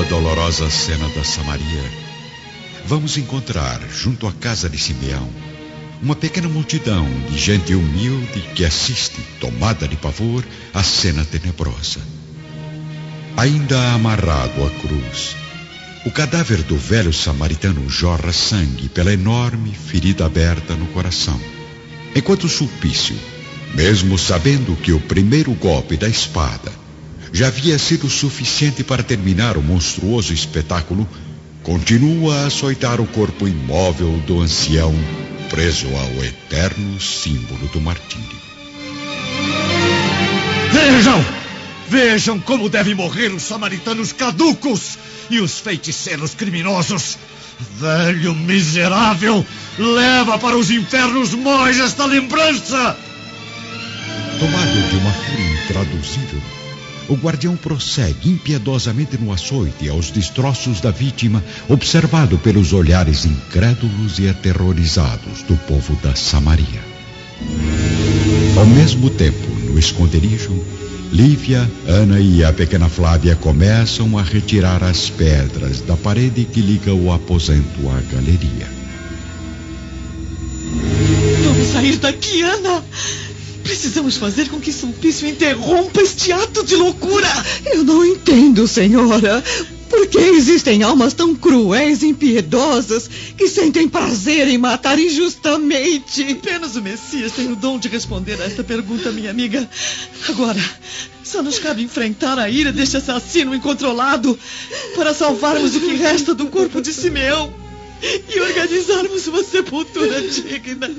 a 0.00 0.04
dolorosa 0.04 0.70
cena 0.70 1.08
da 1.10 1.22
Samaria, 1.22 1.84
vamos 2.86 3.18
encontrar, 3.18 3.80
junto 3.90 4.26
à 4.26 4.32
casa 4.32 4.68
de 4.68 4.78
Simeão, 4.78 5.28
uma 6.02 6.16
pequena 6.16 6.48
multidão 6.48 7.06
de 7.28 7.38
gente 7.38 7.74
humilde 7.74 8.40
que 8.54 8.64
assiste, 8.64 9.20
tomada 9.38 9.86
de 9.86 9.96
pavor, 9.96 10.42
à 10.72 10.82
cena 10.82 11.22
tenebrosa. 11.24 12.00
Ainda 13.36 13.92
amarrado 13.92 14.64
à 14.64 14.70
cruz, 14.80 15.36
o 16.06 16.10
cadáver 16.10 16.62
do 16.62 16.78
velho 16.78 17.12
samaritano 17.12 17.86
jorra 17.90 18.32
sangue 18.32 18.88
pela 18.88 19.12
enorme 19.12 19.74
ferida 19.74 20.24
aberta 20.24 20.74
no 20.74 20.86
coração. 20.86 21.38
Enquanto 22.14 22.48
Sulpício, 22.48 23.16
mesmo 23.74 24.16
sabendo 24.16 24.74
que 24.76 24.92
o 24.92 25.00
primeiro 25.00 25.52
golpe 25.52 25.96
da 25.98 26.08
espada 26.08 26.79
já 27.32 27.48
havia 27.48 27.78
sido 27.78 28.08
suficiente 28.08 28.82
para 28.82 29.02
terminar 29.02 29.56
o 29.56 29.62
monstruoso 29.62 30.32
espetáculo, 30.32 31.08
continua 31.62 32.42
a 32.42 32.46
açoitar 32.46 33.00
o 33.00 33.06
corpo 33.06 33.46
imóvel 33.46 34.18
do 34.26 34.40
ancião 34.40 34.94
preso 35.48 35.88
ao 35.88 36.24
eterno 36.24 37.00
símbolo 37.00 37.66
do 37.68 37.80
martírio. 37.80 38.40
Vejam! 40.72 41.40
Vejam 41.88 42.38
como 42.38 42.68
devem 42.68 42.94
morrer 42.94 43.34
os 43.34 43.42
samaritanos 43.42 44.12
caducos 44.12 44.96
e 45.28 45.40
os 45.40 45.58
feiticeiros 45.58 46.34
criminosos. 46.34 47.18
Velho 47.80 48.32
miserável, 48.32 49.44
leva 49.76 50.38
para 50.38 50.56
os 50.56 50.70
infernos 50.70 51.34
mais 51.34 51.80
esta 51.80 52.06
lembrança! 52.06 52.96
Tomado 54.38 54.88
de 54.88 54.96
uma 54.98 55.12
fúria 55.12 55.64
intraduzível, 55.64 56.40
o 57.10 57.16
guardião 57.16 57.56
prossegue 57.56 58.30
impiedosamente 58.30 59.18
no 59.18 59.32
açoite 59.32 59.88
aos 59.88 60.12
destroços 60.12 60.80
da 60.80 60.92
vítima, 60.92 61.44
observado 61.68 62.38
pelos 62.38 62.72
olhares 62.72 63.24
incrédulos 63.24 64.20
e 64.20 64.28
aterrorizados 64.28 65.42
do 65.42 65.56
povo 65.66 65.96
da 65.96 66.14
Samaria. 66.14 66.80
Ao 68.56 68.64
mesmo 68.64 69.10
tempo, 69.10 69.48
no 69.64 69.76
esconderijo, 69.76 70.64
Lívia, 71.12 71.68
Ana 71.88 72.20
e 72.20 72.44
a 72.44 72.52
pequena 72.52 72.88
Flávia 72.88 73.34
começam 73.34 74.16
a 74.16 74.22
retirar 74.22 74.84
as 74.84 75.10
pedras 75.10 75.80
da 75.80 75.96
parede 75.96 76.44
que 76.44 76.60
liga 76.60 76.94
o 76.94 77.12
aposento 77.12 77.88
à 77.88 78.00
galeria. 78.14 78.68
Vamos 81.42 81.66
sair 81.72 81.96
daqui, 81.96 82.42
Ana! 82.42 82.84
Precisamos 83.70 84.16
fazer 84.16 84.48
com 84.48 84.58
que 84.58 84.72
Sulpício 84.72 85.28
interrompa 85.28 86.02
este 86.02 86.32
ato 86.32 86.64
de 86.64 86.74
loucura. 86.74 87.28
Eu 87.66 87.84
não 87.84 88.04
entendo, 88.04 88.66
senhora. 88.66 89.44
Por 89.88 90.08
que 90.08 90.18
existem 90.18 90.82
almas 90.82 91.14
tão 91.14 91.36
cruéis 91.36 92.02
e 92.02 92.08
impiedosas 92.08 93.08
que 93.38 93.46
sentem 93.46 93.88
prazer 93.88 94.48
em 94.48 94.58
matar 94.58 94.98
injustamente? 94.98 96.32
Apenas 96.32 96.74
o 96.74 96.82
Messias 96.82 97.30
tem 97.30 97.52
o 97.52 97.54
dom 97.54 97.78
de 97.78 97.86
responder 97.86 98.42
a 98.42 98.44
esta 98.44 98.64
pergunta, 98.64 99.12
minha 99.12 99.30
amiga. 99.30 99.70
Agora, 100.28 100.60
só 101.22 101.40
nos 101.40 101.60
cabe 101.60 101.80
enfrentar 101.84 102.40
a 102.40 102.50
ira 102.50 102.72
deste 102.72 102.96
assassino 102.96 103.54
incontrolado 103.54 104.36
para 104.96 105.14
salvarmos 105.14 105.76
o 105.76 105.80
que 105.80 105.94
resta 105.94 106.34
do 106.34 106.48
corpo 106.48 106.82
de 106.82 106.92
Simeão 106.92 107.54
e 108.02 108.40
organizarmos 108.40 109.28
uma 109.28 109.44
sepultura 109.44 110.22
digna. 110.22 110.90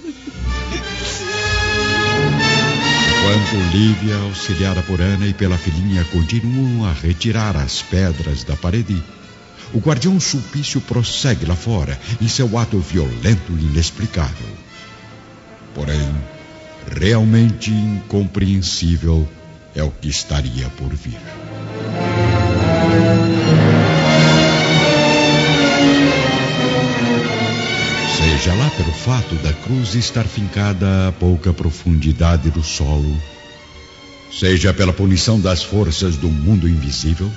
Enquanto 3.22 3.72
Lívia, 3.72 4.16
auxiliada 4.16 4.82
por 4.82 5.00
Ana 5.00 5.28
e 5.28 5.34
pela 5.34 5.56
filhinha, 5.56 6.04
continuam 6.06 6.90
a 6.90 6.92
retirar 6.92 7.56
as 7.56 7.80
pedras 7.80 8.44
da 8.44 8.56
parede, 8.56 9.00
o 9.72 9.78
guardião 9.78 10.20
Sulpício 10.20 10.82
prossegue 10.82 11.46
lá 11.46 11.56
fora 11.56 12.00
em 12.20 12.28
seu 12.28 12.58
ato 12.58 12.80
violento 12.80 13.54
e 13.60 13.66
inexplicável. 13.66 14.48
Porém, 15.76 16.16
realmente 17.00 17.70
incompreensível 17.70 19.30
é 19.76 19.84
o 19.84 19.92
que 19.92 20.10
estaria 20.10 20.68
por 20.70 20.90
vir. 20.90 21.20
Seja 28.42 28.56
lá 28.56 28.72
pelo 28.72 28.92
fato 28.92 29.36
da 29.36 29.54
cruz 29.54 29.94
estar 29.94 30.24
fincada 30.24 31.10
a 31.10 31.12
pouca 31.12 31.54
profundidade 31.54 32.50
do 32.50 32.64
solo, 32.64 33.16
seja 34.32 34.74
pela 34.74 34.92
punição 34.92 35.40
das 35.40 35.62
forças 35.62 36.18
do 36.18 36.28
mundo 36.28 36.68
invisível, 36.68 37.32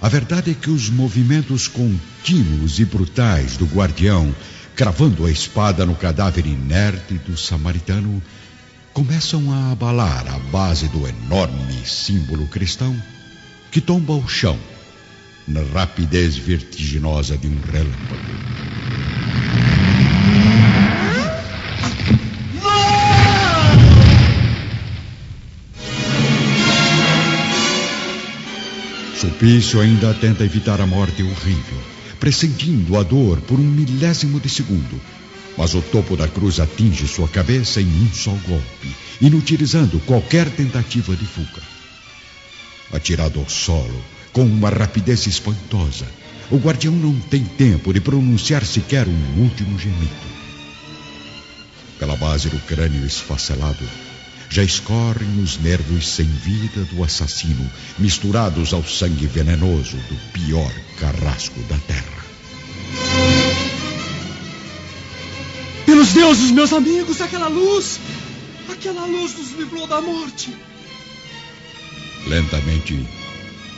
a 0.00 0.08
verdade 0.08 0.52
é 0.52 0.54
que 0.54 0.70
os 0.70 0.88
movimentos 0.88 1.66
contínuos 1.66 2.78
e 2.78 2.84
brutais 2.84 3.56
do 3.56 3.66
guardião, 3.66 4.32
cravando 4.76 5.26
a 5.26 5.32
espada 5.32 5.84
no 5.84 5.96
cadáver 5.96 6.46
inerte 6.46 7.14
do 7.14 7.36
samaritano, 7.36 8.22
começam 8.92 9.52
a 9.52 9.72
abalar 9.72 10.32
a 10.32 10.38
base 10.52 10.86
do 10.86 11.08
enorme 11.08 11.84
símbolo 11.84 12.46
cristão 12.46 12.96
que 13.72 13.80
tomba 13.80 14.12
ao 14.12 14.28
chão 14.28 14.56
na 15.48 15.62
rapidez 15.74 16.36
vertiginosa 16.36 17.36
de 17.36 17.48
um 17.48 17.58
relâmpago. 17.72 19.17
Sulpício 29.20 29.80
ainda 29.80 30.14
tenta 30.14 30.44
evitar 30.44 30.80
a 30.80 30.86
morte 30.86 31.24
horrível, 31.24 31.78
pressentindo 32.20 32.96
a 32.96 33.02
dor 33.02 33.40
por 33.40 33.58
um 33.58 33.64
milésimo 33.64 34.38
de 34.38 34.48
segundo. 34.48 35.00
Mas 35.56 35.74
o 35.74 35.82
topo 35.82 36.16
da 36.16 36.28
cruz 36.28 36.60
atinge 36.60 37.08
sua 37.08 37.26
cabeça 37.26 37.80
em 37.80 37.86
um 37.86 38.12
só 38.12 38.30
golpe, 38.30 38.94
inutilizando 39.20 39.98
qualquer 40.06 40.48
tentativa 40.48 41.16
de 41.16 41.26
fuga. 41.26 41.60
Atirado 42.92 43.40
ao 43.40 43.48
solo, 43.48 44.04
com 44.32 44.44
uma 44.44 44.70
rapidez 44.70 45.26
espantosa, 45.26 46.06
o 46.48 46.56
guardião 46.56 46.94
não 46.94 47.18
tem 47.18 47.44
tempo 47.44 47.92
de 47.92 48.00
pronunciar 48.00 48.64
sequer 48.64 49.08
um 49.08 49.42
último 49.42 49.76
gemido. 49.80 50.14
Pela 51.98 52.14
base 52.14 52.48
do 52.48 52.58
crânio 52.60 53.04
esfacelado, 53.04 53.84
já 54.50 54.62
escorrem 54.62 55.42
os 55.42 55.58
nervos 55.58 56.08
sem 56.08 56.26
vida 56.26 56.84
do 56.92 57.04
assassino, 57.04 57.70
misturados 57.98 58.72
ao 58.72 58.84
sangue 58.84 59.26
venenoso 59.26 59.96
do 59.96 60.16
pior 60.32 60.72
carrasco 60.98 61.60
da 61.62 61.76
terra. 61.78 62.24
Pelos 65.84 66.12
deuses, 66.12 66.50
meus 66.50 66.72
amigos, 66.72 67.20
aquela 67.20 67.48
luz! 67.48 67.98
Aquela 68.70 69.06
luz 69.06 69.36
nos 69.36 69.52
livrou 69.52 69.86
da 69.86 70.00
morte! 70.00 70.56
Lentamente, 72.26 73.08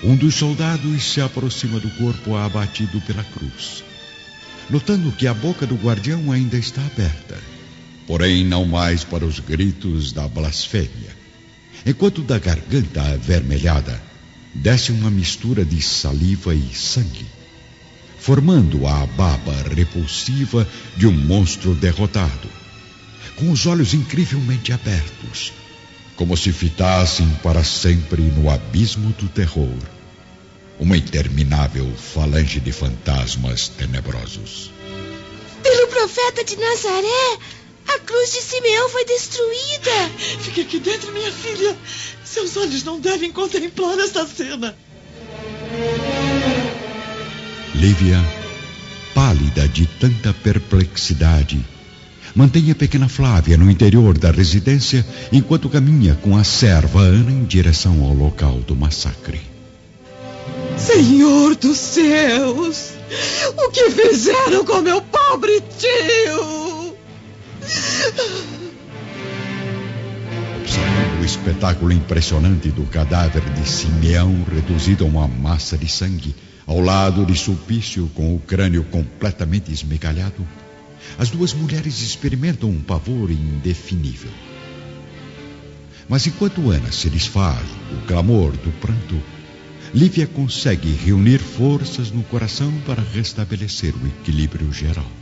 um 0.03 0.17
dos 0.17 0.35
soldados 0.35 1.13
se 1.13 1.21
aproxima 1.21 1.79
do 1.79 1.91
corpo 1.91 2.37
abatido 2.37 3.01
pela 3.03 3.23
cruz. 3.23 3.85
Notando 4.69 5.13
que 5.13 5.27
a 5.27 5.35
boca 5.35 5.67
do 5.67 5.75
guardião 5.75 6.33
ainda 6.33 6.57
está 6.57 6.81
aberta, 6.81 7.39
porém 8.11 8.45
não 8.45 8.65
mais 8.65 9.05
para 9.05 9.25
os 9.25 9.39
gritos 9.39 10.11
da 10.11 10.27
blasfêmia. 10.27 11.17
Enquanto 11.87 12.23
da 12.23 12.41
garganta 12.41 13.01
avermelhada 13.03 14.03
desce 14.53 14.91
uma 14.91 15.09
mistura 15.09 15.65
de 15.65 15.81
saliva 15.81 16.53
e 16.53 16.75
sangue, 16.75 17.25
formando 18.19 18.85
a 18.85 19.07
baba 19.07 19.55
repulsiva 19.73 20.67
de 20.97 21.07
um 21.07 21.13
monstro 21.13 21.73
derrotado, 21.73 22.49
com 23.37 23.49
os 23.53 23.65
olhos 23.67 23.95
incrivelmente 23.95 24.73
abertos, 24.73 25.53
como 26.17 26.37
se 26.37 26.53
fitassem 26.53 27.29
para 27.45 27.63
sempre 27.63 28.23
no 28.23 28.51
abismo 28.51 29.13
do 29.13 29.29
terror 29.29 29.79
uma 30.81 30.97
interminável 30.97 31.89
falange 31.95 32.59
de 32.59 32.73
fantasmas 32.73 33.69
tenebrosos. 33.69 34.73
Pelo 35.63 35.87
profeta 35.89 36.43
de 36.43 36.57
Nazaré, 36.57 37.39
a 37.95 37.99
cruz 38.01 38.33
de 38.33 38.43
Simeão 38.43 38.89
foi 38.89 39.05
destruída. 39.05 40.11
Fique 40.41 40.61
aqui 40.61 40.79
dentro, 40.79 41.13
minha 41.13 41.33
filha. 41.33 41.77
Seus 42.25 42.57
olhos 42.57 42.85
não 42.85 43.01
devem 43.01 43.33
contemplar 43.33 43.99
esta 43.99 44.27
cena. 44.27 44.77
Lívia, 47.75 48.19
pálida 49.15 49.67
de 49.69 49.87
tanta 49.87 50.33
perplexidade, 50.33 51.65
mantém 52.35 52.71
a 52.71 52.75
pequena 52.75 53.09
Flávia 53.09 53.57
no 53.57 53.71
interior 53.71 54.17
da 54.19 54.31
residência 54.31 55.05
enquanto 55.33 55.69
caminha 55.69 56.15
com 56.23 56.37
a 56.37 56.45
serva 56.45 57.01
Ana 57.01 57.31
em 57.31 57.45
direção 57.45 58.05
ao 58.05 58.13
local 58.13 58.59
do 58.61 58.77
massacre. 58.77 59.41
Senhor 60.77 61.55
dos 61.57 61.77
céus! 61.77 62.93
O 63.57 63.71
que 63.71 63.91
fizeram 63.91 64.65
com 64.65 64.81
meu 64.81 65.03
pobre 65.03 65.63
tio? 65.79 66.80
O 71.21 71.25
espetáculo 71.25 71.93
impressionante 71.93 72.71
do 72.71 72.85
cadáver 72.85 73.43
de 73.51 73.69
Simeão 73.69 74.45
reduzido 74.45 75.05
a 75.05 75.07
uma 75.07 75.29
massa 75.29 75.77
de 75.77 75.89
sangue, 75.89 76.35
ao 76.67 76.81
lado 76.81 77.27
de 77.27 77.37
Sulpício 77.37 78.11
com 78.15 78.35
o 78.35 78.39
crânio 78.39 78.85
completamente 78.85 79.73
esmegalhado, 79.73 80.47
as 81.19 81.31
duas 81.31 81.53
mulheres 81.53 82.01
experimentam 82.01 82.71
um 82.71 82.81
pavor 82.81 83.31
indefinível. 83.31 84.31
Mas 86.09 86.27
enquanto 86.27 86.71
Ana 86.71 86.91
se 86.91 87.09
desfaz 87.09 87.67
do 87.91 88.07
clamor 88.07 88.53
do 88.53 88.73
pranto, 88.81 89.21
Lívia 89.95 90.27
consegue 90.27 90.91
reunir 90.93 91.39
forças 91.39 92.11
no 92.11 92.23
coração 92.25 92.73
para 92.87 93.03
restabelecer 93.03 93.95
o 93.95 94.07
equilíbrio 94.07 94.73
geral. 94.73 95.20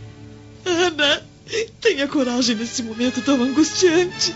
Tenha 1.99 2.07
coragem 2.07 2.55
nesse 2.55 2.81
momento 2.81 3.21
tão 3.23 3.43
angustiante. 3.43 4.33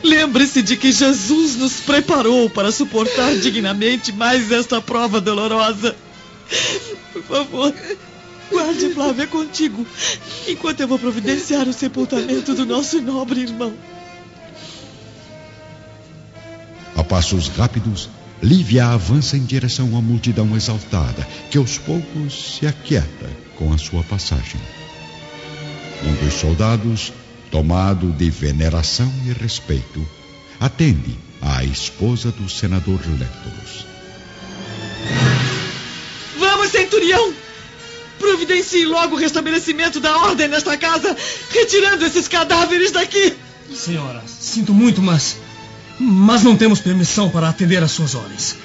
Lembre-se 0.00 0.62
de 0.62 0.76
que 0.76 0.92
Jesus 0.92 1.56
nos 1.56 1.80
preparou 1.80 2.48
para 2.48 2.70
suportar 2.70 3.34
dignamente 3.34 4.12
mais 4.12 4.52
esta 4.52 4.80
prova 4.80 5.20
dolorosa. 5.20 5.96
Por 7.12 7.22
favor, 7.24 7.74
guarde 8.48 8.90
Flávia 8.90 9.26
contigo, 9.26 9.84
enquanto 10.46 10.78
eu 10.78 10.86
vou 10.86 11.00
providenciar 11.00 11.66
o 11.66 11.72
sepultamento 11.72 12.54
do 12.54 12.64
nosso 12.64 13.02
nobre 13.02 13.40
irmão. 13.40 13.74
A 16.94 17.02
passos 17.02 17.48
rápidos, 17.48 18.08
Lívia 18.40 18.86
avança 18.86 19.36
em 19.36 19.44
direção 19.44 19.98
à 19.98 20.00
multidão 20.00 20.54
exaltada, 20.54 21.26
que 21.50 21.58
aos 21.58 21.76
poucos 21.76 22.56
se 22.56 22.68
aquieta 22.68 23.28
com 23.56 23.72
a 23.72 23.78
sua 23.78 24.04
passagem. 24.04 24.60
Um 26.04 26.14
dos 26.24 26.34
soldados, 26.34 27.12
tomado 27.50 28.12
de 28.12 28.30
veneração 28.30 29.12
e 29.26 29.32
respeito, 29.32 30.06
atende 30.60 31.18
à 31.40 31.64
esposa 31.64 32.30
do 32.30 32.48
senador 32.48 33.00
Lentulus. 33.06 33.86
Vamos, 36.38 36.68
centurião! 36.68 37.34
Providencie 38.18 38.84
logo 38.84 39.16
o 39.16 39.18
restabelecimento 39.18 40.00
da 40.00 40.16
ordem 40.16 40.48
nesta 40.48 40.76
casa, 40.76 41.16
retirando 41.50 42.04
esses 42.04 42.28
cadáveres 42.28 42.90
daqui! 42.90 43.34
Senhora, 43.74 44.22
sinto 44.26 44.72
muito, 44.72 45.02
mas 45.02 45.36
mas 45.98 46.42
não 46.42 46.56
temos 46.56 46.80
permissão 46.80 47.30
para 47.30 47.48
atender 47.48 47.82
às 47.82 47.90
suas 47.90 48.14
ordens. 48.14 48.56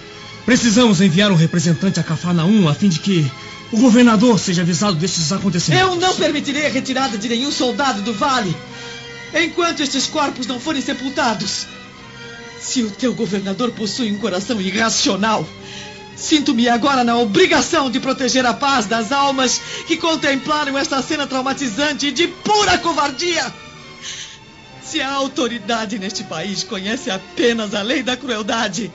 Precisamos 0.45 1.01
enviar 1.01 1.31
um 1.31 1.36
representante 1.36 2.00
a 2.00 2.04
Cafarnaum 2.04 2.68
a 2.68 2.74
fim 2.74 2.89
de 2.89 3.00
que 3.00 3.31
o 3.71 3.77
governador 3.77 4.39
seja 4.39 4.62
avisado 4.62 4.95
desses 4.95 5.31
acontecimentos. 5.31 5.88
Eu 5.88 5.95
não 5.95 6.15
permitirei 6.15 6.65
a 6.65 6.69
retirada 6.69 7.18
de 7.18 7.29
nenhum 7.29 7.51
soldado 7.51 8.01
do 8.01 8.13
vale 8.13 8.56
enquanto 9.33 9.81
estes 9.81 10.07
corpos 10.07 10.45
não 10.45 10.59
forem 10.59 10.81
sepultados. 10.81 11.65
Se 12.59 12.83
o 12.83 12.91
teu 12.91 13.13
governador 13.13 13.71
possui 13.71 14.12
um 14.12 14.18
coração 14.18 14.62
irracional, 14.62 15.47
sinto-me 16.15 16.68
agora 16.69 17.03
na 17.03 17.18
obrigação 17.18 17.89
de 17.89 18.00
proteger 18.00 18.45
a 18.45 18.53
paz 18.53 18.85
das 18.85 19.12
almas 19.12 19.59
que 19.88 19.97
contemplaram 19.97 20.77
esta 20.77 21.01
cena 21.01 21.25
traumatizante 21.25 22.07
e 22.07 22.12
de 22.12 22.27
pura 22.27 22.77
covardia. 22.77 23.51
Se 24.83 25.01
a 25.01 25.12
autoridade 25.13 25.97
neste 25.97 26.23
país 26.25 26.63
conhece 26.63 27.09
apenas 27.09 27.73
a 27.73 27.81
lei 27.81 28.03
da 28.03 28.18
crueldade, 28.18 28.91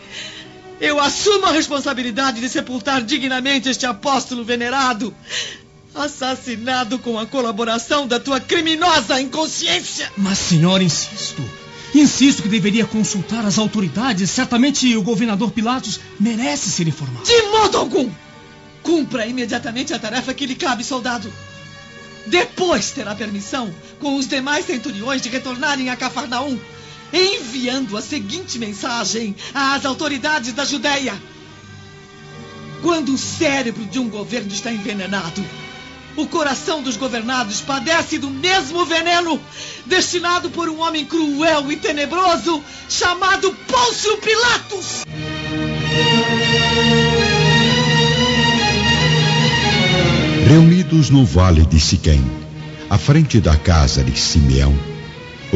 eu 0.80 1.00
assumo 1.00 1.46
a 1.46 1.52
responsabilidade 1.52 2.40
de 2.40 2.48
sepultar 2.48 3.02
dignamente 3.02 3.68
este 3.68 3.86
apóstolo 3.86 4.44
venerado, 4.44 5.14
assassinado 5.94 6.98
com 6.98 7.18
a 7.18 7.26
colaboração 7.26 8.06
da 8.06 8.20
tua 8.20 8.40
criminosa 8.40 9.20
inconsciência. 9.20 10.10
Mas, 10.16 10.38
senhor, 10.38 10.82
insisto. 10.82 11.42
Insisto 11.94 12.42
que 12.42 12.48
deveria 12.48 12.84
consultar 12.84 13.46
as 13.46 13.58
autoridades. 13.58 14.30
Certamente 14.30 14.94
o 14.96 15.02
governador 15.02 15.50
Pilatos 15.50 16.00
merece 16.20 16.70
ser 16.70 16.86
informado. 16.86 17.24
De 17.24 17.42
modo 17.42 17.78
algum! 17.78 18.10
Cumpra 18.82 19.26
imediatamente 19.26 19.94
a 19.94 19.98
tarefa 19.98 20.34
que 20.34 20.46
lhe 20.46 20.54
cabe, 20.54 20.84
soldado. 20.84 21.32
Depois 22.26 22.90
terá 22.90 23.14
permissão, 23.14 23.72
com 24.00 24.16
os 24.16 24.26
demais 24.26 24.66
centuriões, 24.66 25.22
de 25.22 25.28
retornarem 25.28 25.90
a 25.90 25.96
Cafarnaum, 25.96 26.58
enviando 27.12 27.96
a 27.96 28.02
seguinte 28.02 28.58
mensagem 28.58 29.34
às 29.54 29.84
autoridades 29.84 30.52
da 30.52 30.64
Judéia. 30.64 31.14
Quando 32.82 33.14
o 33.14 33.18
cérebro 33.18 33.84
de 33.86 33.98
um 33.98 34.08
governo 34.08 34.52
está 34.52 34.72
envenenado, 34.72 35.44
o 36.16 36.26
coração 36.26 36.82
dos 36.82 36.96
governados 36.96 37.60
padece 37.60 38.18
do 38.18 38.30
mesmo 38.30 38.84
veneno 38.86 39.40
destinado 39.84 40.50
por 40.50 40.68
um 40.68 40.80
homem 40.80 41.04
cruel 41.04 41.70
e 41.70 41.76
tenebroso 41.76 42.62
chamado 42.88 43.52
Pôncio 43.66 44.16
Pilatos. 44.18 45.04
Reunidos 50.48 51.10
no 51.10 51.24
vale 51.24 51.66
de 51.66 51.78
Siquém, 51.78 52.24
à 52.88 52.96
frente 52.96 53.40
da 53.40 53.56
casa 53.56 54.02
de 54.02 54.18
Simeão, 54.18 54.74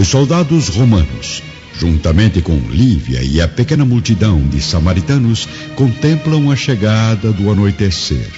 os 0.00 0.08
soldados 0.08 0.68
romanos, 0.68 1.42
juntamente 1.78 2.40
com 2.40 2.56
Lívia 2.70 3.22
e 3.22 3.38
a 3.38 3.46
pequena 3.46 3.84
multidão 3.84 4.40
de 4.48 4.58
samaritanos, 4.58 5.46
contemplam 5.76 6.50
a 6.50 6.56
chegada 6.56 7.30
do 7.32 7.50
anoitecer, 7.50 8.30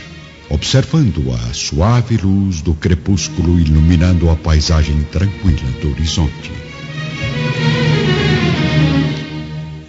observando 0.50 1.32
a 1.32 1.54
suave 1.54 2.16
luz 2.16 2.62
do 2.62 2.74
crepúsculo 2.74 3.60
iluminando 3.60 4.28
a 4.28 4.34
paisagem 4.34 5.04
tranquila 5.04 5.70
do 5.80 5.92
horizonte. 5.92 6.50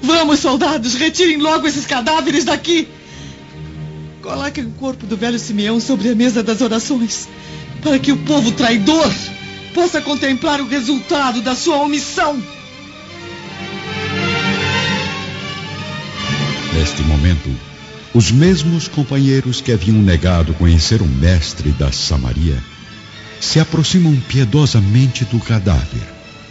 Vamos, 0.04 0.42
soldados, 0.42 0.94
retirem 0.94 1.38
logo 1.38 1.66
esses 1.66 1.88
cadáveres 1.88 2.46
daqui! 2.46 2.88
Coloquem 4.22 4.66
o 4.66 4.72
corpo 4.74 5.08
do 5.08 5.18
velho 5.18 5.40
Simeão 5.40 5.80
sobre 5.80 6.10
a 6.10 6.16
mesa 6.16 6.44
das 6.44 6.62
orações, 6.62 7.28
para 7.82 7.98
que 7.98 8.12
o 8.12 8.18
povo 8.18 8.52
traidor 8.52 9.12
possa 9.74 10.02
contemplar 10.02 10.62
o 10.62 10.68
resultado 10.68 11.42
da 11.42 11.56
sua 11.56 11.78
omissão. 11.78 12.42
Neste 16.74 17.02
momento, 17.04 17.50
os 18.14 18.32
mesmos 18.32 18.88
companheiros 18.88 19.62
que 19.62 19.72
haviam 19.72 19.98
negado 19.98 20.54
conhecer 20.54 21.02
o 21.02 21.08
mestre 21.08 21.72
da 21.72 21.92
Samaria 21.92 22.58
se 23.40 23.60
aproximam 23.60 24.16
piedosamente 24.28 25.26
do 25.26 25.40
cadáver, 25.40 26.04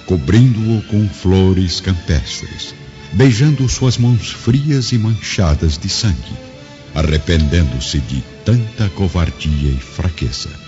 cobrindo-o 0.06 0.82
com 0.82 1.08
flores 1.08 1.80
campestres, 1.80 2.74
beijando 3.12 3.68
suas 3.68 3.96
mãos 3.96 4.30
frias 4.30 4.92
e 4.92 4.98
manchadas 4.98 5.78
de 5.78 5.88
sangue 5.88 6.52
arrependendo-se 6.94 7.98
de 8.00 8.22
tanta 8.44 8.88
covardia 8.90 9.70
e 9.70 9.78
fraqueza. 9.78 10.61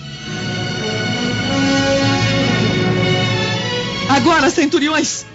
Agora, 4.14 4.49
centuriões! 4.49 5.26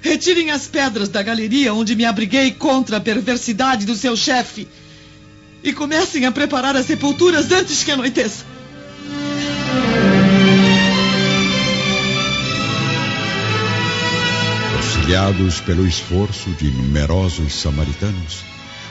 Retirem 0.00 0.52
as 0.52 0.68
pedras 0.68 1.08
da 1.08 1.24
galeria 1.24 1.74
onde 1.74 1.96
me 1.96 2.04
abriguei 2.04 2.52
contra 2.52 2.98
a 2.98 3.00
perversidade 3.00 3.84
do 3.84 3.96
seu 3.96 4.16
chefe 4.16 4.68
e 5.60 5.72
comecem 5.72 6.24
a 6.24 6.30
preparar 6.30 6.76
as 6.76 6.86
sepulturas 6.86 7.50
antes 7.50 7.82
que 7.82 7.90
anoiteça. 7.90 8.44
Auxiliados 14.76 15.58
pelo 15.58 15.84
esforço 15.84 16.48
de 16.50 16.70
numerosos 16.70 17.52
samaritanos, 17.54 18.44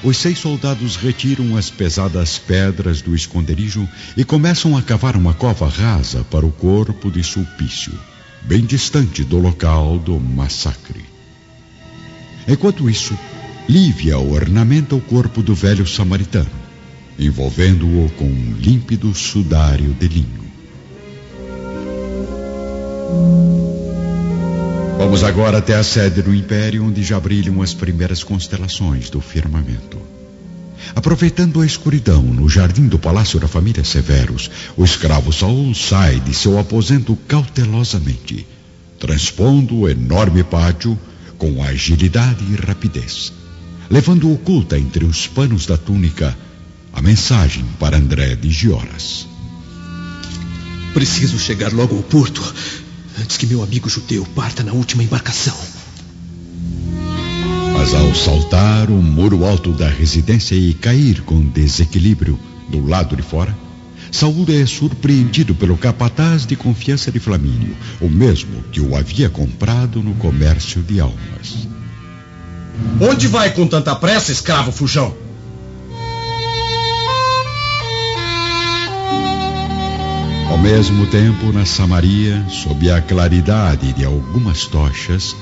os 0.04 0.18
seis 0.18 0.40
soldados 0.40 0.98
retiram 0.98 1.56
as 1.56 1.70
pesadas 1.70 2.38
pedras 2.38 3.02
do 3.02 3.16
esconderijo 3.16 3.88
e 4.18 4.26
começam 4.26 4.76
a 4.76 4.82
cavar 4.82 5.16
uma 5.16 5.34
cova 5.34 5.70
rasa 5.70 6.26
para 6.30 6.46
o 6.46 6.52
corpo 6.52 7.10
de 7.10 7.24
Sulpício, 7.24 7.94
bem 8.42 8.66
distante 8.66 9.24
do 9.24 9.38
local 9.38 9.98
do 10.00 10.20
massacre. 10.20 11.06
Enquanto 12.48 12.90
isso, 12.90 13.18
Lívia 13.70 14.18
ornamenta 14.18 14.96
o 14.96 15.02
corpo 15.02 15.44
do 15.44 15.54
velho 15.54 15.86
samaritano, 15.86 16.50
envolvendo-o 17.20 18.10
com 18.18 18.26
um 18.26 18.56
límpido 18.58 19.14
sudário 19.14 19.94
de 19.94 20.08
linho. 20.08 20.50
Vamos 24.98 25.24
agora 25.24 25.60
até 25.60 25.76
a 25.76 25.84
sede 25.84 26.24
do 26.24 26.34
Império, 26.34 26.84
onde 26.84 27.04
já 27.04 27.20
brilham 27.20 27.62
as 27.62 27.76
primeiras 27.76 28.24
constelações 28.24 29.12
do 29.12 29.22
firmamento. 29.22 30.09
Aproveitando 30.96 31.62
a 31.62 31.66
escuridão 31.66 32.22
no 32.22 32.50
jardim 32.50 32.88
do 32.88 32.98
palácio 32.98 33.40
da 33.40 33.48
família 33.48 33.84
Severus, 33.84 34.50
o 34.76 34.84
escravo 34.84 35.32
Saul 35.32 35.74
sai 35.76 36.20
de 36.20 36.34
seu 36.34 36.58
aposento 36.58 37.16
cautelosamente, 37.28 38.46
transpondo 39.00 39.80
o 39.80 39.90
enorme 39.90 40.44
pátio 40.44 41.00
com 41.38 41.64
agilidade 41.64 42.44
e 42.52 42.56
rapidez, 42.56 43.32
levando 43.90 44.32
oculta 44.32 44.78
entre 44.78 45.06
os 45.06 45.28
panos 45.28 45.66
da 45.66 45.78
túnica 45.78 46.38
a 46.92 47.02
mensagem 47.02 47.66
para 47.80 47.98
André 47.98 48.36
de 48.36 48.50
Gioras. 48.50 49.28
Preciso 50.94 51.40
chegar 51.40 51.72
logo 51.72 51.96
ao 51.96 52.04
porto 52.04 52.42
antes 53.22 53.38
que 53.38 53.46
meu 53.46 53.64
amigo 53.64 53.88
judeu 53.88 54.26
parta 54.36 54.64
na 54.64 54.74
última 54.74 55.04
embarcação. 55.04 55.56
Mas 57.80 57.94
ao 57.94 58.14
saltar 58.14 58.90
o 58.90 59.02
muro 59.02 59.46
alto 59.46 59.72
da 59.72 59.88
residência 59.88 60.54
e 60.54 60.74
cair 60.74 61.22
com 61.22 61.40
desequilíbrio 61.40 62.38
do 62.68 62.86
lado 62.86 63.16
de 63.16 63.22
fora, 63.22 63.58
Saúl 64.12 64.46
é 64.50 64.66
surpreendido 64.66 65.56
pelo 65.56 65.78
capataz 65.78 66.46
de 66.46 66.58
confiança 66.58 67.10
de 67.10 67.22
Flamínio, 67.22 67.78
o 68.02 68.10
mesmo 68.10 68.64
que 68.64 68.82
o 68.82 68.98
havia 68.98 69.30
comprado 69.30 70.04
no 70.04 70.14
comércio 70.16 70.82
de 70.82 71.00
almas. 71.00 71.70
Onde 73.00 73.28
vai 73.28 73.54
com 73.54 73.66
tanta 73.66 73.96
pressa, 73.96 74.34
escravo 74.34 74.74
fujão? 74.74 75.16
Ao 80.50 80.58
mesmo 80.58 81.08
tempo, 81.08 81.54
na 81.54 81.66
Samaria, 81.66 82.46
sob 82.50 82.92
a 82.92 83.02
claridade 83.02 83.94
de 83.94 84.04
algumas 84.04 84.66
tochas, 84.66 85.34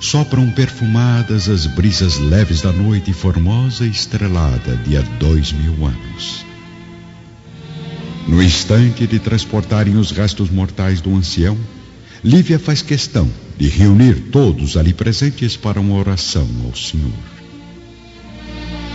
sopram 0.00 0.50
perfumadas 0.50 1.48
as 1.48 1.66
brisas 1.66 2.18
leves 2.18 2.62
da 2.62 2.72
noite 2.72 3.12
formosa 3.12 3.86
estrelada 3.86 4.74
de 4.78 4.96
há 4.96 5.02
dois 5.18 5.52
mil 5.52 5.86
anos. 5.86 6.44
No 8.26 8.42
instante 8.42 9.06
de 9.06 9.18
transportarem 9.18 9.96
os 9.96 10.10
restos 10.10 10.48
mortais 10.48 11.00
do 11.00 11.14
ancião, 11.14 11.56
Lívia 12.24 12.58
faz 12.58 12.80
questão 12.80 13.30
de 13.58 13.68
reunir 13.68 14.30
todos 14.30 14.76
ali 14.76 14.92
presentes 14.92 15.56
para 15.56 15.80
uma 15.80 15.96
oração 15.96 16.48
ao 16.64 16.74
Senhor. 16.74 17.12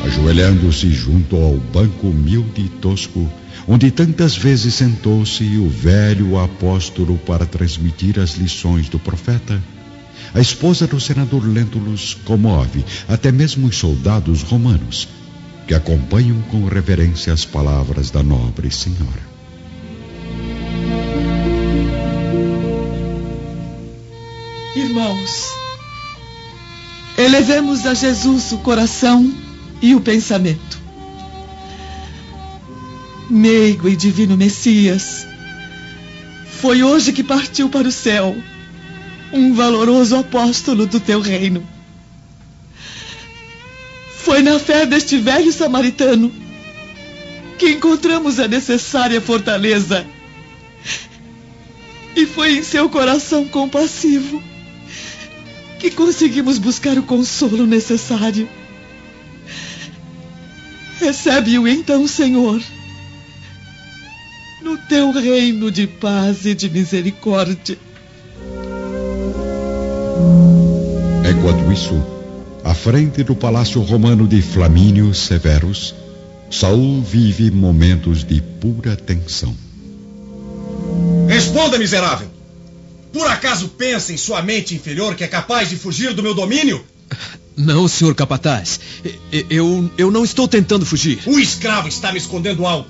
Ajoelhando-se 0.04 0.92
junto 0.92 1.36
ao 1.36 1.54
banco 1.58 2.08
humilde 2.08 2.62
e 2.62 2.70
tosco, 2.70 3.32
onde 3.68 3.90
tantas 3.90 4.36
vezes 4.36 4.76
sentou-se 4.76 5.44
o 5.58 5.68
velho 5.70 6.40
apóstolo 6.40 7.18
para 7.18 7.46
transmitir 7.46 8.20
as 8.20 8.36
lições 8.36 8.90
do 8.90 9.00
profeta, 9.00 9.62
a 10.36 10.42
esposa 10.42 10.86
do 10.86 11.00
senador 11.00 11.48
Lentulus 11.48 12.14
comove 12.26 12.84
até 13.08 13.32
mesmo 13.32 13.68
os 13.68 13.78
soldados 13.78 14.42
romanos, 14.42 15.08
que 15.66 15.74
acompanham 15.74 16.42
com 16.52 16.66
reverência 16.66 17.32
as 17.32 17.46
palavras 17.46 18.12
da 18.12 18.22
nobre 18.22 18.70
senhora. 18.70 19.24
Irmãos, 24.76 25.52
elevemos 27.18 27.86
a 27.86 27.94
Jesus 27.94 28.52
o 28.52 28.58
coração 28.58 29.34
e 29.82 29.96
o 29.96 30.02
pensamento. 30.02 30.82
Meigo 33.30 33.88
e 33.88 33.96
divino 33.96 34.36
Messias, 34.36 35.26
foi 36.60 36.84
hoje 36.84 37.14
que 37.14 37.24
partiu 37.24 37.70
para 37.70 37.88
o 37.88 37.92
céu 37.92 38.36
um 39.36 39.54
valoroso 39.54 40.16
apóstolo 40.16 40.86
do 40.86 41.00
teu 41.00 41.20
reino. 41.20 41.68
Foi 44.18 44.42
na 44.42 44.58
fé 44.58 44.86
deste 44.86 45.18
velho 45.18 45.52
samaritano 45.52 46.32
que 47.58 47.72
encontramos 47.72 48.40
a 48.40 48.48
necessária 48.48 49.22
fortaleza. 49.22 50.06
E 52.16 52.26
foi 52.26 52.58
em 52.58 52.64
seu 52.64 52.90
coração 52.90 53.46
compassivo 53.48 54.42
que 55.80 55.92
conseguimos 55.92 56.58
buscar 56.58 56.98
o 56.98 57.04
consolo 57.04 57.66
necessário. 57.66 58.50
Recebe-o 61.00 61.68
então, 61.68 62.08
Senhor, 62.08 62.62
no 64.62 64.78
teu 64.78 65.12
reino 65.12 65.70
de 65.70 65.86
paz 65.86 66.46
e 66.46 66.56
de 66.56 66.70
misericórdia. 66.70 67.78
Enquanto 71.30 71.72
isso, 71.72 72.04
à 72.64 72.74
frente 72.74 73.24
do 73.24 73.36
palácio 73.36 73.82
romano 73.82 74.28
de 74.28 74.42
Flamínio 74.42 75.14
Severus, 75.14 75.94
Saul 76.50 77.02
vive 77.02 77.52
momentos 77.52 78.24
de 78.24 78.42
pura 78.42 78.96
tensão. 78.96 79.56
Responda, 81.28 81.78
miserável! 81.78 82.28
Por 83.12 83.28
acaso 83.28 83.70
pensa 83.70 84.12
em 84.12 84.18
sua 84.18 84.42
mente 84.42 84.76
inferior 84.76 85.16
que 85.16 85.24
é 85.24 85.28
capaz 85.28 85.70
de 85.70 85.78
fugir 85.78 86.14
do 86.14 86.22
meu 86.22 86.34
domínio? 86.34 86.86
Não, 87.56 87.88
senhor 87.88 88.14
capataz. 88.14 88.80
Eu, 89.50 89.90
eu 89.98 90.12
não 90.12 90.24
estou 90.24 90.48
tentando 90.48 90.86
fugir. 90.86 91.20
O 91.26 91.40
escravo 91.40 91.88
está 91.88 92.12
me 92.12 92.18
escondendo 92.18 92.66
algo. 92.66 92.90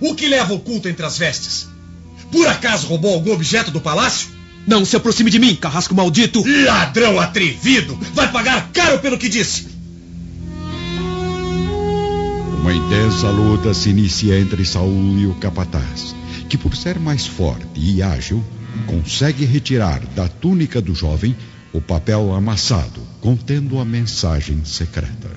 O 0.00 0.14
que 0.14 0.26
leva 0.26 0.52
oculto 0.52 0.88
entre 0.88 1.06
as 1.06 1.16
vestes? 1.16 1.68
Por 2.30 2.46
acaso 2.48 2.88
roubou 2.88 3.14
algum 3.14 3.32
objeto 3.32 3.70
do 3.70 3.80
palácio? 3.80 4.28
Não 4.66 4.84
se 4.84 4.96
aproxime 4.96 5.30
de 5.30 5.38
mim, 5.38 5.54
carrasco 5.56 5.94
maldito! 5.94 6.42
Ladrão 6.64 7.18
atrevido! 7.18 7.98
Vai 8.14 8.30
pagar 8.30 8.70
caro 8.72 8.98
pelo 9.00 9.18
que 9.18 9.28
disse! 9.28 9.66
Uma 12.60 12.72
intensa 12.72 13.28
luta 13.28 13.74
se 13.74 13.90
inicia 13.90 14.38
entre 14.38 14.64
Saul 14.64 15.18
e 15.18 15.26
o 15.26 15.34
capataz, 15.34 16.14
que 16.48 16.56
por 16.56 16.76
ser 16.76 16.98
mais 16.98 17.26
forte 17.26 17.66
e 17.74 18.00
ágil, 18.02 18.42
consegue 18.86 19.44
retirar 19.44 20.00
da 20.14 20.28
túnica 20.28 20.80
do 20.80 20.94
jovem 20.94 21.36
o 21.72 21.80
papel 21.80 22.32
amassado 22.32 23.00
contendo 23.20 23.80
a 23.80 23.84
mensagem 23.84 24.64
secreta. 24.64 25.30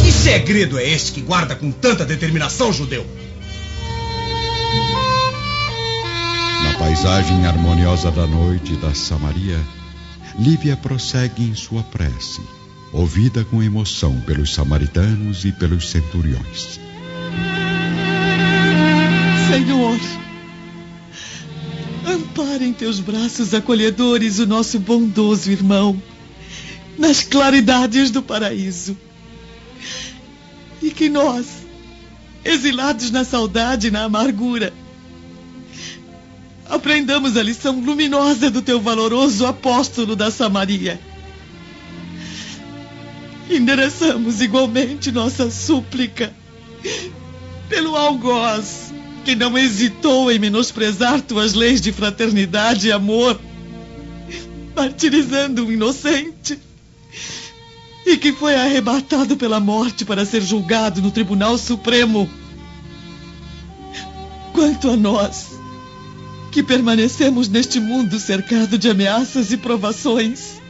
Que 0.00 0.10
segredo 0.10 0.78
é 0.78 0.88
este 0.88 1.12
que 1.12 1.20
guarda 1.20 1.54
com 1.54 1.70
tanta 1.70 2.04
determinação, 2.04 2.72
judeu? 2.72 3.06
Na 6.64 6.74
paisagem 6.78 7.46
harmoniosa 7.46 8.10
da 8.10 8.26
noite 8.26 8.76
da 8.76 8.94
Samaria, 8.94 9.60
Lívia 10.38 10.76
prossegue 10.76 11.42
em 11.42 11.54
sua 11.54 11.82
prece, 11.82 12.40
ouvida 12.92 13.44
com 13.44 13.62
emoção 13.62 14.20
pelos 14.20 14.54
samaritanos 14.54 15.44
e 15.44 15.52
pelos 15.52 15.90
centuriões. 15.90 16.80
Senhor, 19.50 19.98
ampara 22.06 22.64
em 22.64 22.72
teus 22.72 23.00
braços 23.00 23.52
acolhedores 23.52 24.38
o 24.38 24.46
nosso 24.46 24.78
bondoso 24.78 25.50
irmão, 25.50 26.00
nas 26.98 27.22
claridades 27.22 28.10
do 28.10 28.22
paraíso. 28.22 28.96
E 30.80 30.90
que 30.90 31.08
nós, 31.08 31.46
exilados 32.44 33.10
na 33.10 33.24
saudade 33.24 33.88
e 33.88 33.90
na 33.90 34.04
amargura, 34.04 34.72
aprendamos 36.72 37.36
a 37.36 37.42
lição 37.42 37.78
luminosa 37.78 38.50
do 38.50 38.62
teu 38.62 38.80
valoroso 38.80 39.44
apóstolo 39.44 40.16
da 40.16 40.30
Samaria. 40.30 40.98
Endereçamos 43.50 44.40
igualmente 44.40 45.12
nossa 45.12 45.50
súplica 45.50 46.32
pelo 47.68 47.94
algoz 47.94 48.90
que 49.22 49.36
não 49.36 49.56
hesitou 49.58 50.32
em 50.32 50.38
menosprezar 50.38 51.20
tuas 51.20 51.52
leis 51.52 51.78
de 51.78 51.92
fraternidade 51.92 52.88
e 52.88 52.92
amor, 52.92 53.38
martirizando 54.74 55.66
um 55.66 55.70
inocente 55.70 56.58
e 58.06 58.16
que 58.16 58.32
foi 58.32 58.54
arrebatado 58.54 59.36
pela 59.36 59.60
morte 59.60 60.06
para 60.06 60.24
ser 60.24 60.40
julgado 60.40 61.02
no 61.02 61.10
Tribunal 61.10 61.58
Supremo. 61.58 62.28
Quanto 64.54 64.90
a 64.90 64.96
nós, 64.96 65.51
que 66.52 66.62
permanecemos 66.62 67.48
neste 67.48 67.80
mundo 67.80 68.20
cercado 68.20 68.76
de 68.76 68.90
ameaças 68.90 69.50
e 69.50 69.56
provações, 69.56 70.60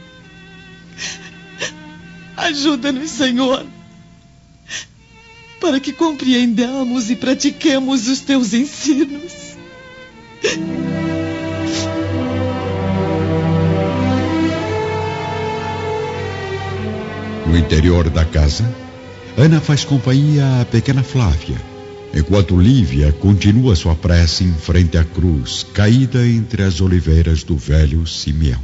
ajuda-nos, 2.37 3.11
Senhor, 3.11 3.65
para 5.59 5.81
que 5.81 5.91
compreendamos 5.91 7.09
e 7.09 7.17
pratiquemos 7.17 8.07
os 8.07 8.21
teus 8.21 8.53
ensinos. 8.53 9.33
No 17.45 17.57
interior 17.57 18.09
da 18.09 18.23
casa, 18.23 18.73
Ana 19.37 19.59
faz 19.59 19.83
companhia 19.83 20.61
à 20.61 20.65
pequena 20.65 21.03
Flávia, 21.03 21.72
enquanto 22.13 22.59
Lívia 22.59 23.11
continua 23.11 23.75
sua 23.75 23.95
prece 23.95 24.43
em 24.43 24.53
frente 24.53 24.97
à 24.97 25.03
cruz, 25.03 25.65
caída 25.73 26.25
entre 26.27 26.61
as 26.63 26.79
oliveiras 26.79 27.43
do 27.43 27.57
velho 27.57 28.05
Simeão. 28.05 28.61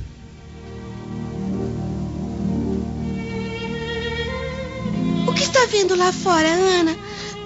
O 5.28 5.34
que 5.34 5.44
está 5.44 5.66
vendo 5.66 5.96
lá 5.96 6.12
fora, 6.12 6.48
Ana? 6.48 6.96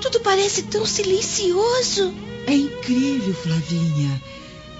Tudo 0.01 0.19
parece 0.19 0.63
tão 0.63 0.85
silencioso. 0.85 2.13
É 2.45 2.53
incrível, 2.53 3.33
Flavinha. 3.33 4.21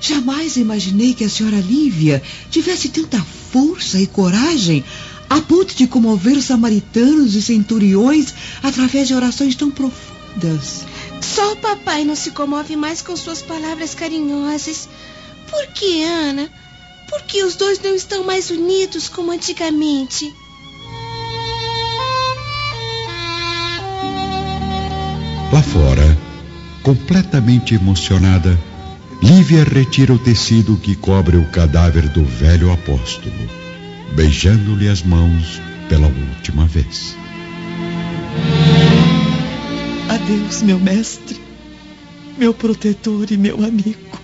Jamais 0.01 0.57
imaginei 0.57 1.13
que 1.13 1.23
a 1.23 1.29
senhora 1.29 1.61
Lívia 1.61 2.21
tivesse 2.51 2.89
tanta 2.89 3.21
força 3.51 4.01
e 4.01 4.05
coragem 4.05 4.83
a 5.29 5.39
ponto 5.39 5.73
de 5.73 5.87
comover 5.87 6.37
os 6.37 6.43
samaritanos 6.43 7.35
e 7.35 7.41
centuriões 7.41 8.33
através 8.61 9.07
de 9.07 9.13
orações 9.13 9.55
tão 9.55 9.71
profundas. 9.71 10.85
Só 11.23 11.53
o 11.53 11.55
papai 11.55 12.03
não 12.03 12.15
se 12.15 12.31
comove 12.31 12.75
mais 12.75 13.01
com 13.01 13.15
suas 13.15 13.41
palavras 13.41 13.95
carinhosas. 13.95 14.89
Por 15.49 15.67
que, 15.67 16.03
Ana? 16.03 16.49
Por 17.09 17.21
que 17.21 17.43
os 17.43 17.55
dois 17.55 17.79
não 17.79 17.95
estão 17.95 18.25
mais 18.25 18.49
unidos 18.49 19.07
como 19.07 19.31
antigamente? 19.31 20.33
Lá 25.51 25.61
fora, 25.61 26.17
completamente 26.81 27.73
emocionada, 27.73 28.59
Lívia 29.21 29.63
retira 29.63 30.13
o 30.13 30.19
tecido 30.19 30.75
que 30.75 30.95
cobre 30.95 31.37
o 31.37 31.45
cadáver 31.45 32.09
do 32.09 32.25
velho 32.25 32.71
apóstolo, 32.71 33.49
beijando-lhe 34.13 34.89
as 34.89 35.01
mãos 35.01 35.61
pela 35.87 36.07
última 36.07 36.65
vez. 36.65 37.22
Adeus, 40.23 40.61
meu 40.61 40.79
mestre, 40.79 41.37
meu 42.37 42.53
protetor 42.53 43.29
e 43.29 43.35
meu 43.35 43.57
amigo. 43.61 44.21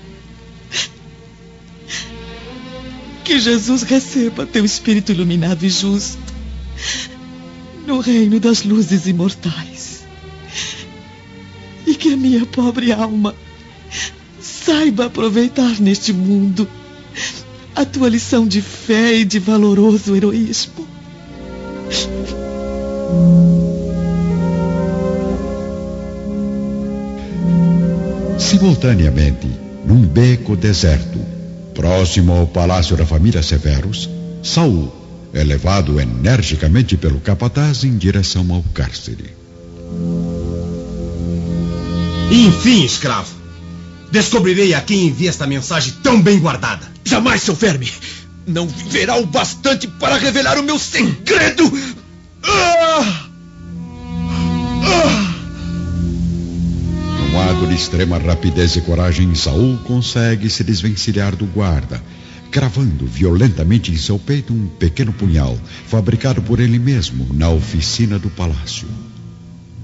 Que 3.25 3.37
Jesus 3.37 3.83
receba 3.83 4.45
teu 4.45 4.63
espírito 4.63 5.11
iluminado 5.11 5.65
e 5.65 5.69
justo 5.69 6.17
no 7.85 7.99
reino 7.99 8.39
das 8.39 8.63
luzes 8.63 9.07
imortais. 9.07 10.03
E 11.85 11.93
que 11.95 12.13
a 12.13 12.17
minha 12.17 12.45
pobre 12.45 12.93
alma 12.93 13.35
saiba 14.41 15.07
aproveitar 15.07 15.81
neste 15.81 16.13
mundo 16.13 16.65
a 17.75 17.83
tua 17.83 18.07
lição 18.07 18.47
de 18.47 18.61
fé 18.61 19.15
e 19.15 19.25
de 19.25 19.37
valoroso 19.37 20.15
heroísmo. 20.15 20.87
Simultaneamente, 28.59 29.47
num 29.85 30.05
beco 30.05 30.53
deserto, 30.53 31.17
próximo 31.73 32.33
ao 32.33 32.45
palácio 32.45 32.97
da 32.97 33.05
família 33.05 33.41
Severus, 33.41 34.09
Saul 34.43 34.93
é 35.33 35.41
levado 35.45 35.97
energicamente 35.97 36.97
pelo 36.97 37.21
capataz 37.21 37.85
em 37.85 37.97
direção 37.97 38.45
ao 38.53 38.61
cárcere. 38.73 39.33
Enfim, 42.29 42.83
escravo, 42.83 43.33
descobrirei 44.11 44.73
a 44.73 44.81
quem 44.81 45.07
envia 45.07 45.29
esta 45.29 45.47
mensagem 45.47 45.93
tão 46.03 46.21
bem 46.21 46.37
guardada. 46.37 46.85
Jamais, 47.05 47.41
seu 47.41 47.55
verme! 47.55 47.89
Não 48.45 48.67
viverá 48.67 49.15
o 49.15 49.25
bastante 49.25 49.87
para 49.87 50.17
revelar 50.17 50.59
o 50.59 50.63
meu 50.63 50.77
segredo! 50.77 51.71
Ah! 52.43 53.29
Ah! 54.83 55.28
Num 57.59 57.65
ato 57.65 57.75
de 57.75 57.75
extrema 57.75 58.17
rapidez 58.17 58.77
e 58.77 58.81
coragem, 58.81 59.35
Saul 59.35 59.77
consegue 59.79 60.49
se 60.49 60.63
desvencilhar 60.63 61.35
do 61.35 61.45
guarda, 61.45 62.01
cravando 62.49 63.05
violentamente 63.05 63.91
em 63.91 63.97
seu 63.97 64.17
peito 64.17 64.53
um 64.53 64.65
pequeno 64.67 65.11
punhal, 65.11 65.59
fabricado 65.85 66.41
por 66.41 66.61
ele 66.61 66.79
mesmo 66.79 67.27
na 67.33 67.49
oficina 67.49 68.17
do 68.17 68.29
palácio. 68.29 68.87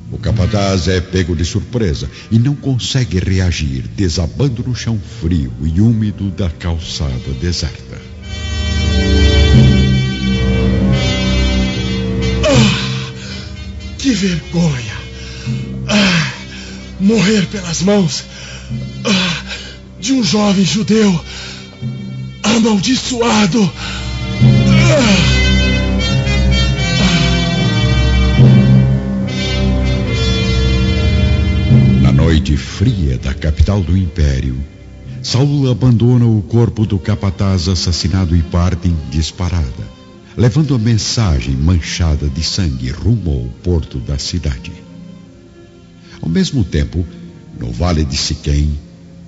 O 0.10 0.18
capataz 0.18 0.88
é 0.88 1.02
pego 1.02 1.36
de 1.36 1.44
surpresa 1.44 2.10
e 2.32 2.40
não 2.40 2.56
consegue 2.56 3.20
reagir, 3.20 3.84
desabando 3.94 4.64
no 4.66 4.74
chão 4.74 4.98
frio 5.20 5.52
e 5.62 5.82
úmido 5.82 6.32
da 6.32 6.50
calçada 6.50 7.34
deserta. 7.42 8.02
Ah, 12.48 13.98
que 13.98 14.12
vergonha! 14.12 14.96
Ah, 15.90 16.35
morrer 17.00 17.46
pelas 17.48 17.82
mãos 17.82 18.24
ah, 19.04 19.44
de 20.00 20.14
um 20.14 20.24
jovem 20.24 20.66
judeu 20.66 21.24
amaldiçoado! 22.44 23.72
Ah. 24.98 25.46
noite 32.26 32.58
fria 32.58 33.18
da 33.18 33.34
capital 33.34 33.82
do 33.82 33.96
império, 33.96 34.58
Saul 35.22 35.70
abandona 35.70 36.26
o 36.26 36.42
corpo 36.42 36.86
do 36.86 36.98
capataz 36.98 37.68
assassinado 37.68 38.36
e 38.36 38.42
parte 38.42 38.88
em 38.88 38.98
disparada, 39.10 39.88
levando 40.36 40.76
a 40.76 40.80
mensagem 40.80 41.56
manchada 41.56 42.28
de 42.30 42.42
sangue 42.44 42.90
rumo 42.90 43.32
ao 43.32 43.50
porto 43.64 44.00
da 44.00 44.18
cidade. 44.18 44.85
Ao 46.26 46.32
mesmo 46.32 46.64
tempo, 46.64 47.06
no 47.60 47.72
vale 47.72 48.04
de 48.04 48.18
Siquém, 48.18 48.78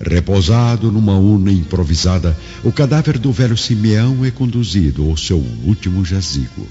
repousado 0.02 0.92
numa 0.92 1.16
urna 1.16 1.52
improvisada, 1.52 2.36
o 2.64 2.72
cadáver 2.72 3.20
do 3.20 3.32
velho 3.32 3.56
Simeão 3.56 4.26
é 4.26 4.32
conduzido 4.32 5.08
ao 5.08 5.16
seu 5.16 5.38
último 5.38 6.04
jazigo. 6.04 6.68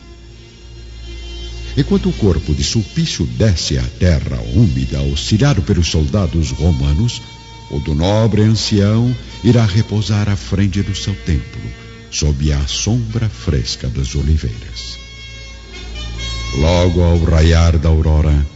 Enquanto 1.77 2.09
o 2.09 2.12
corpo 2.12 2.53
de 2.53 2.65
Sulpício 2.65 3.25
desce 3.25 3.79
à 3.79 3.85
terra 4.01 4.41
úmida, 4.55 4.99
auxiliado 4.99 5.62
pelos 5.62 5.87
soldados 5.87 6.51
romanos, 6.51 7.23
o 7.71 7.79
do 7.79 7.95
nobre 7.95 8.43
ancião 8.43 9.15
irá 9.45 9.65
repousar 9.65 10.29
à 10.29 10.35
frente 10.35 10.83
do 10.83 10.95
seu 10.95 11.15
templo, 11.15 11.61
sob 12.11 12.53
a 12.53 12.67
sombra 12.67 13.29
fresca 13.29 13.89
das 13.89 14.15
oliveiras. 14.17 14.99
Logo 16.57 17.03
ao 17.03 17.23
raiar 17.23 17.79
da 17.79 17.91
aurora, 17.91 18.56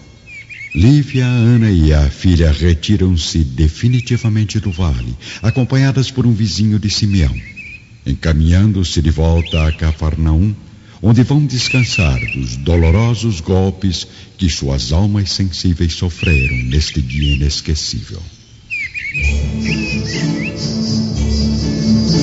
Lívia, 0.74 1.26
Ana 1.26 1.70
e 1.70 1.92
a 1.92 2.08
filha 2.08 2.52
retiram-se 2.52 3.38
definitivamente 3.38 4.60
do 4.60 4.70
vale, 4.70 5.16
acompanhadas 5.42 6.10
por 6.10 6.26
um 6.26 6.32
vizinho 6.32 6.78
de 6.78 6.88
Simeão, 6.88 7.34
encaminhando-se 8.06 9.02
de 9.02 9.10
volta 9.10 9.66
a 9.66 9.72
Cafarnaum 9.72 10.54
onde 11.02 11.22
vão 11.22 11.44
descansar 11.44 12.18
dos 12.32 12.56
dolorosos 12.56 13.40
golpes 13.40 14.06
que 14.36 14.50
suas 14.50 14.92
almas 14.92 15.32
sensíveis 15.32 15.94
sofreram 15.94 16.56
neste 16.64 17.00
dia 17.00 17.36
inesquecível. 17.36 18.22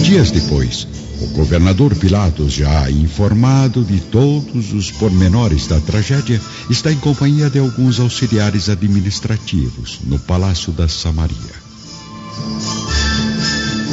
Dias 0.04 0.32
depois, 0.32 0.88
o 1.20 1.28
governador 1.28 1.96
Pilatos, 1.96 2.54
já 2.54 2.90
informado 2.92 3.84
de 3.84 4.00
todos 4.00 4.74
os 4.74 4.92
pormenores 4.92 5.68
da 5.68 5.80
tragédia, 5.80 6.40
está 6.70 6.92
em 6.92 6.98
companhia 6.98 7.50
de 7.50 7.60
alguns 7.60 8.00
auxiliares 8.00 8.70
administrativos 8.70 10.00
no 10.04 10.20
palácio 10.20 10.72
da 10.72 10.88
Samaria. 10.88 11.68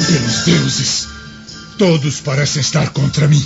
Pelos 0.07 0.45
deuses, 0.45 1.07
todos 1.77 2.19
parecem 2.21 2.61
estar 2.61 2.89
contra 2.89 3.27
mim. 3.27 3.43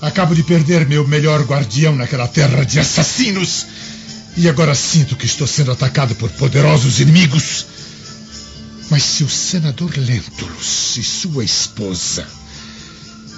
Acabo 0.00 0.34
de 0.34 0.42
perder 0.42 0.86
meu 0.86 1.06
melhor 1.06 1.42
guardião 1.42 1.94
naquela 1.94 2.26
terra 2.26 2.64
de 2.64 2.80
assassinos. 2.80 3.66
E 4.36 4.48
agora 4.48 4.74
sinto 4.74 5.16
que 5.16 5.26
estou 5.26 5.46
sendo 5.46 5.72
atacado 5.72 6.14
por 6.14 6.30
poderosos 6.30 7.00
inimigos. 7.00 7.66
Mas 8.90 9.02
se 9.02 9.24
o 9.24 9.28
senador 9.28 9.92
Lentulus 9.96 10.96
e 10.96 11.02
sua 11.02 11.44
esposa 11.44 12.26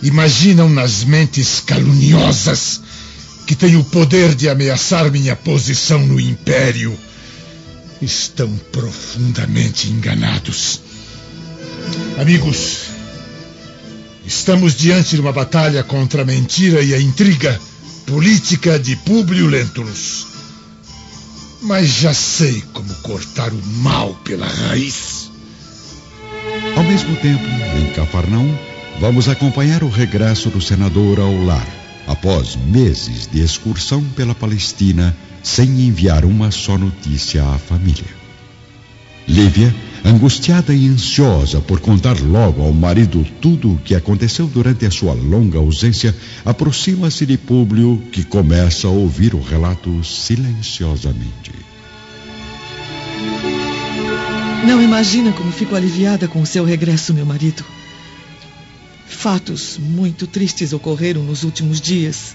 imaginam 0.02 0.68
nas 0.68 1.04
mentes 1.04 1.60
caluniosas 1.60 2.80
que 3.46 3.54
têm 3.54 3.76
o 3.76 3.84
poder 3.84 4.34
de 4.34 4.48
ameaçar 4.48 5.10
minha 5.10 5.34
posição 5.34 6.06
no 6.06 6.20
império, 6.20 6.96
estão 8.00 8.48
profundamente 8.72 9.88
enganados. 9.88 10.80
Amigos, 12.18 12.90
Estamos 14.30 14.76
diante 14.76 15.16
de 15.16 15.20
uma 15.20 15.32
batalha 15.32 15.82
contra 15.82 16.22
a 16.22 16.24
mentira 16.24 16.80
e 16.82 16.94
a 16.94 17.00
intriga 17.00 17.60
política 18.06 18.78
de 18.78 18.94
Públio 18.94 19.48
Lentulus. 19.48 20.24
Mas 21.62 21.88
já 21.88 22.14
sei 22.14 22.62
como 22.72 22.94
cortar 23.02 23.52
o 23.52 23.66
mal 23.82 24.14
pela 24.22 24.46
raiz. 24.46 25.30
Ao 26.76 26.84
mesmo 26.84 27.16
tempo, 27.16 27.44
em 27.76 27.92
Cafarnaum, 27.92 28.56
vamos 28.98 29.28
acompanhar 29.28 29.82
o 29.82 29.88
regresso 29.88 30.48
do 30.50 30.60
senador 30.60 31.20
ao 31.20 31.32
lar, 31.44 31.66
após 32.06 32.56
meses 32.56 33.26
de 33.26 33.40
excursão 33.40 34.02
pela 34.16 34.34
Palestina 34.34 35.16
sem 35.42 35.86
enviar 35.86 36.24
uma 36.24 36.50
só 36.50 36.76
notícia 36.76 37.44
à 37.44 37.58
família. 37.58 38.18
Lívia 39.28 39.74
Angustiada 40.04 40.74
e 40.74 40.88
ansiosa 40.88 41.60
por 41.60 41.78
contar 41.78 42.18
logo 42.20 42.62
ao 42.62 42.72
marido 42.72 43.26
tudo 43.40 43.74
o 43.74 43.78
que 43.78 43.94
aconteceu 43.94 44.46
durante 44.46 44.86
a 44.86 44.90
sua 44.90 45.12
longa 45.12 45.58
ausência, 45.58 46.14
aproxima-se 46.44 47.26
de 47.26 47.36
Públio, 47.36 48.02
que 48.10 48.24
começa 48.24 48.86
a 48.86 48.90
ouvir 48.90 49.34
o 49.34 49.40
relato 49.40 50.02
silenciosamente. 50.02 51.52
Não 54.66 54.82
imagina 54.82 55.32
como 55.32 55.52
fico 55.52 55.74
aliviada 55.74 56.26
com 56.26 56.40
o 56.40 56.46
seu 56.46 56.64
regresso, 56.64 57.12
meu 57.12 57.26
marido. 57.26 57.64
Fatos 59.10 59.76
muito 59.76 60.26
tristes 60.26 60.72
ocorreram 60.72 61.22
nos 61.22 61.42
últimos 61.42 61.80
dias, 61.80 62.34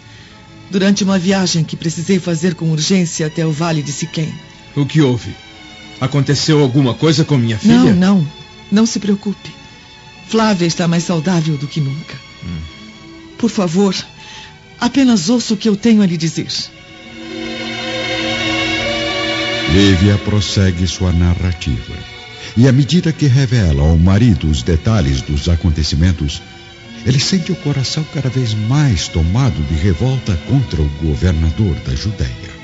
durante 0.70 1.04
uma 1.04 1.18
viagem 1.18 1.64
que 1.64 1.76
precisei 1.76 2.20
fazer 2.20 2.54
com 2.54 2.70
urgência 2.70 3.26
até 3.26 3.46
o 3.46 3.52
Vale 3.52 3.82
de 3.82 3.92
Siquém. 3.92 4.32
O 4.76 4.86
que 4.86 5.02
houve? 5.02 5.34
Aconteceu 6.00 6.60
alguma 6.60 6.94
coisa 6.94 7.24
com 7.24 7.38
minha 7.38 7.58
filha? 7.58 7.94
Não, 7.94 8.20
não. 8.20 8.28
Não 8.72 8.86
se 8.86 9.00
preocupe. 9.00 9.50
Flávia 10.28 10.68
está 10.68 10.88
mais 10.88 11.06
saudável 11.06 11.58
do 11.58 11.66
que 11.68 11.80
nunca. 11.80 12.16
Por 13.38 13.50
favor, 13.50 13.96
apenas 14.80 15.30
ouça 15.30 15.54
o 15.54 15.58
que 15.58 15.70
eu 15.70 15.76
tenho 15.76 16.02
a 16.02 16.06
lhe 16.06 16.18
dizer. 16.18 16.52
Lívia 19.72 20.18
prossegue 20.20 20.86
sua 20.86 21.12
narrativa. 21.12 21.94
E 22.58 22.68
à 22.68 22.72
medida 22.72 23.12
que 23.12 23.28
revela 23.28 23.82
ao 23.82 23.98
marido 23.98 24.50
os 24.50 24.62
detalhes 24.62 25.22
dos 25.22 25.50
acontecimentos, 25.50 26.42
ele 27.06 27.20
sente 27.20 27.52
o 27.52 27.56
coração 27.58 28.04
cada 28.14 28.30
vez 28.30 28.54
mais 28.54 29.08
tomado 29.08 29.62
de 29.68 29.76
revolta 29.76 30.36
contra 30.48 30.82
o 30.82 30.90
governador 31.02 31.76
da 31.86 31.94
Judéia. 31.94 32.56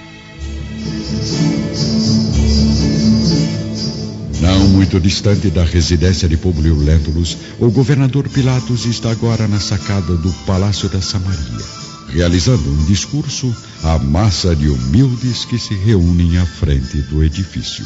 Não 4.41 4.67
muito 4.69 4.99
distante 4.99 5.51
da 5.51 5.63
residência 5.63 6.27
de 6.27 6.35
Publio 6.35 6.75
Lentulus, 6.75 7.37
o 7.59 7.69
governador 7.69 8.27
Pilatos 8.27 8.85
está 8.85 9.11
agora 9.11 9.47
na 9.47 9.59
sacada 9.59 10.15
do 10.15 10.31
Palácio 10.47 10.89
da 10.89 10.99
Samaria, 10.99 11.63
realizando 12.09 12.67
um 12.67 12.85
discurso 12.85 13.55
à 13.83 13.99
massa 13.99 14.55
de 14.55 14.67
humildes 14.67 15.45
que 15.45 15.59
se 15.59 15.75
reúnem 15.75 16.39
à 16.39 16.45
frente 16.47 16.97
do 17.03 17.23
edifício. 17.23 17.85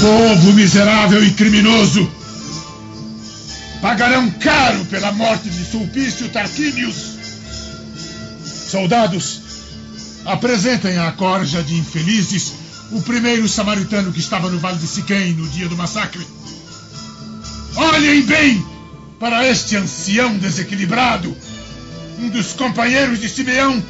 Povo 0.00 0.52
miserável 0.52 1.24
e 1.24 1.32
criminoso! 1.32 2.17
Pagarão 3.98 4.30
caro 4.30 4.84
pela 4.84 5.10
morte 5.10 5.50
de 5.50 5.64
Sulpício 5.64 6.28
Tarquínios! 6.28 6.94
Soldados, 8.70 9.40
apresentem 10.24 10.96
à 10.98 11.10
corja 11.10 11.64
de 11.64 11.74
infelizes 11.74 12.52
o 12.92 13.02
primeiro 13.02 13.48
samaritano 13.48 14.12
que 14.12 14.20
estava 14.20 14.48
no 14.50 14.60
Vale 14.60 14.78
de 14.78 14.86
Siquém 14.86 15.32
no 15.32 15.48
dia 15.48 15.68
do 15.68 15.76
massacre. 15.76 16.24
Olhem 17.74 18.22
bem 18.22 18.64
para 19.18 19.44
este 19.48 19.74
ancião 19.74 20.38
desequilibrado, 20.38 21.36
um 22.20 22.28
dos 22.28 22.52
companheiros 22.52 23.18
de 23.18 23.28
Simeão. 23.28 23.82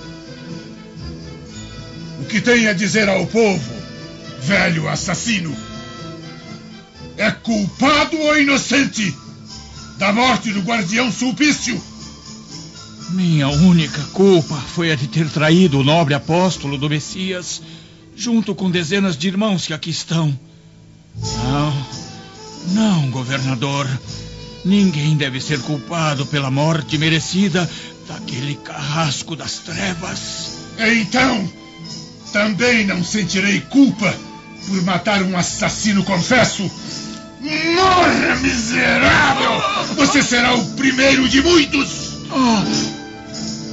O 2.19 2.25
que 2.25 2.41
tem 2.41 2.67
a 2.67 2.73
dizer 2.73 3.11
ao 3.11 3.27
povo, 3.27 3.73
velho 4.41 4.89
assassino? 4.89 5.55
É 7.19 7.31
culpado 7.31 8.17
ou 8.17 8.39
inocente 8.39 9.15
da 9.99 10.13
morte 10.13 10.53
do 10.53 10.61
guardião 10.61 11.11
Sulpício? 11.11 11.81
Minha 13.11 13.49
única 13.49 14.01
culpa 14.13 14.55
foi 14.55 14.93
a 14.93 14.95
de 14.95 15.09
ter 15.09 15.29
traído 15.29 15.81
o 15.81 15.85
nobre 15.85 16.15
apóstolo 16.15 16.79
do 16.79 16.89
Messias 16.89 17.61
junto 18.17 18.55
com 18.55 18.71
dezenas 18.71 19.17
de 19.17 19.29
irmãos 19.29 19.67
que 19.67 19.73
aqui 19.73 19.91
estão. 19.91 20.39
Não, 21.15 21.87
não, 22.69 23.11
governador. 23.11 23.89
Ninguém 24.65 25.17
deve 25.17 25.41
ser 25.41 25.61
culpado 25.61 26.27
pela 26.27 26.51
morte 26.51 26.99
merecida 26.99 27.69
daquele 28.07 28.55
carrasco 28.57 29.35
das 29.35 29.59
trevas. 29.59 30.59
Então, 30.79 31.51
também 32.33 32.87
não 32.87 33.03
sentirei 33.03 33.61
culpa 33.63 34.15
por 34.67 34.83
matar 34.83 35.23
um 35.23 35.37
assassino 35.37 36.05
confesso. 36.05 36.71
Morra, 37.41 38.37
miserável! 38.43 39.63
Você 39.97 40.23
será 40.23 40.55
o 40.55 40.65
primeiro 40.73 41.29
de 41.29 41.41
muitos! 41.41 42.19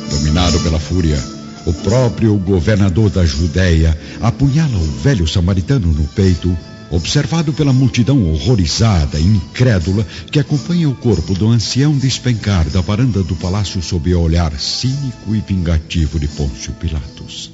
Dominado 0.09 0.59
pela 0.59 0.79
fúria, 0.79 1.21
o 1.65 1.73
próprio 1.73 2.35
governador 2.37 3.09
da 3.09 3.25
Judéia 3.25 3.97
apunhala 4.21 4.77
o 4.77 4.85
velho 5.01 5.27
samaritano 5.27 5.87
no 5.87 6.03
peito, 6.09 6.55
observado 6.91 7.51
pela 7.53 7.73
multidão 7.73 8.23
horrorizada 8.31 9.19
e 9.19 9.23
incrédula 9.23 10.05
que 10.31 10.39
acompanha 10.39 10.87
o 10.87 10.95
corpo 10.95 11.33
do 11.33 11.47
ancião 11.47 11.97
despencar 11.97 12.69
da 12.69 12.81
varanda 12.81 13.23
do 13.23 13.35
palácio 13.35 13.81
sob 13.81 14.13
o 14.13 14.21
olhar 14.21 14.53
cínico 14.59 15.35
e 15.35 15.39
vingativo 15.41 16.19
de 16.19 16.27
Pôncio 16.27 16.71
Pilatos. 16.73 17.51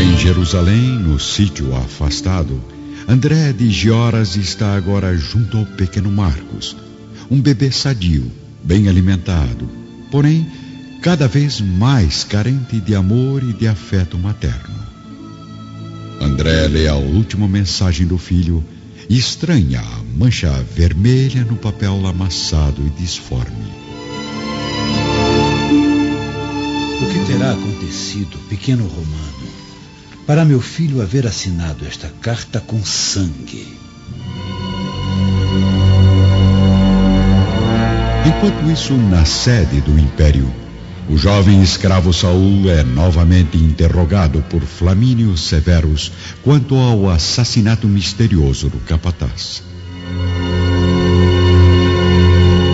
Em 0.00 0.18
Jerusalém, 0.18 0.98
no 0.98 1.20
sítio 1.20 1.76
afastado, 1.76 2.75
André 3.08 3.52
de 3.52 3.70
Gioras 3.70 4.34
está 4.34 4.74
agora 4.74 5.16
junto 5.16 5.58
ao 5.58 5.64
pequeno 5.64 6.10
Marcos, 6.10 6.76
um 7.30 7.40
bebê 7.40 7.70
sadio, 7.70 8.32
bem 8.64 8.88
alimentado, 8.88 9.68
porém 10.10 10.44
cada 11.00 11.28
vez 11.28 11.60
mais 11.60 12.24
carente 12.24 12.80
de 12.80 12.96
amor 12.96 13.44
e 13.44 13.52
de 13.52 13.68
afeto 13.68 14.18
materno. 14.18 14.74
André 16.20 16.66
lê 16.66 16.88
a 16.88 16.96
última 16.96 17.46
mensagem 17.46 18.08
do 18.08 18.18
filho 18.18 18.64
e 19.08 19.16
estranha 19.16 19.80
a 19.80 20.18
mancha 20.18 20.50
vermelha 20.74 21.44
no 21.44 21.56
papel 21.56 22.04
amassado 22.08 22.82
e 22.84 22.90
disforme. 23.00 23.66
O 27.00 27.12
que 27.12 27.32
terá 27.32 27.52
acontecido, 27.52 28.36
pequeno 28.48 28.84
Romano, 28.88 29.35
para 30.26 30.44
meu 30.44 30.60
filho 30.60 31.00
haver 31.00 31.26
assinado 31.26 31.86
esta 31.86 32.08
carta 32.20 32.60
com 32.60 32.84
sangue? 32.84 33.78
Enquanto 38.26 38.70
isso, 38.70 38.92
na 38.94 39.24
sede 39.24 39.80
do 39.80 39.96
Império, 39.98 40.52
o 41.08 41.16
jovem 41.16 41.62
escravo 41.62 42.12
Saul 42.12 42.68
é 42.68 42.82
novamente 42.82 43.56
interrogado 43.56 44.42
por 44.50 44.60
Flamínio 44.62 45.36
Severus 45.36 46.10
quanto 46.42 46.74
ao 46.74 47.08
assassinato 47.08 47.86
misterioso 47.86 48.68
do 48.68 48.78
capataz. 48.78 49.62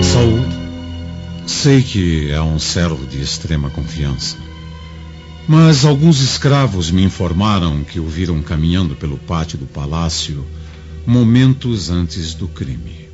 Saul, 0.02 0.40
sei 1.46 1.82
que 1.82 2.30
é 2.30 2.40
um 2.40 2.58
servo 2.58 3.06
de 3.06 3.20
extrema 3.20 3.68
confiança. 3.68 4.51
Mas 5.48 5.85
alguns 5.85 6.20
escravos 6.20 6.90
me 6.90 7.02
informaram 7.02 7.83
que 7.83 7.98
o 7.98 8.07
viram 8.07 8.40
caminhando 8.40 8.94
pelo 8.94 9.18
pátio 9.18 9.59
do 9.59 9.66
palácio 9.66 10.46
momentos 11.07 11.90
antes 11.90 12.33
do 12.35 12.46
crime. 12.46 13.09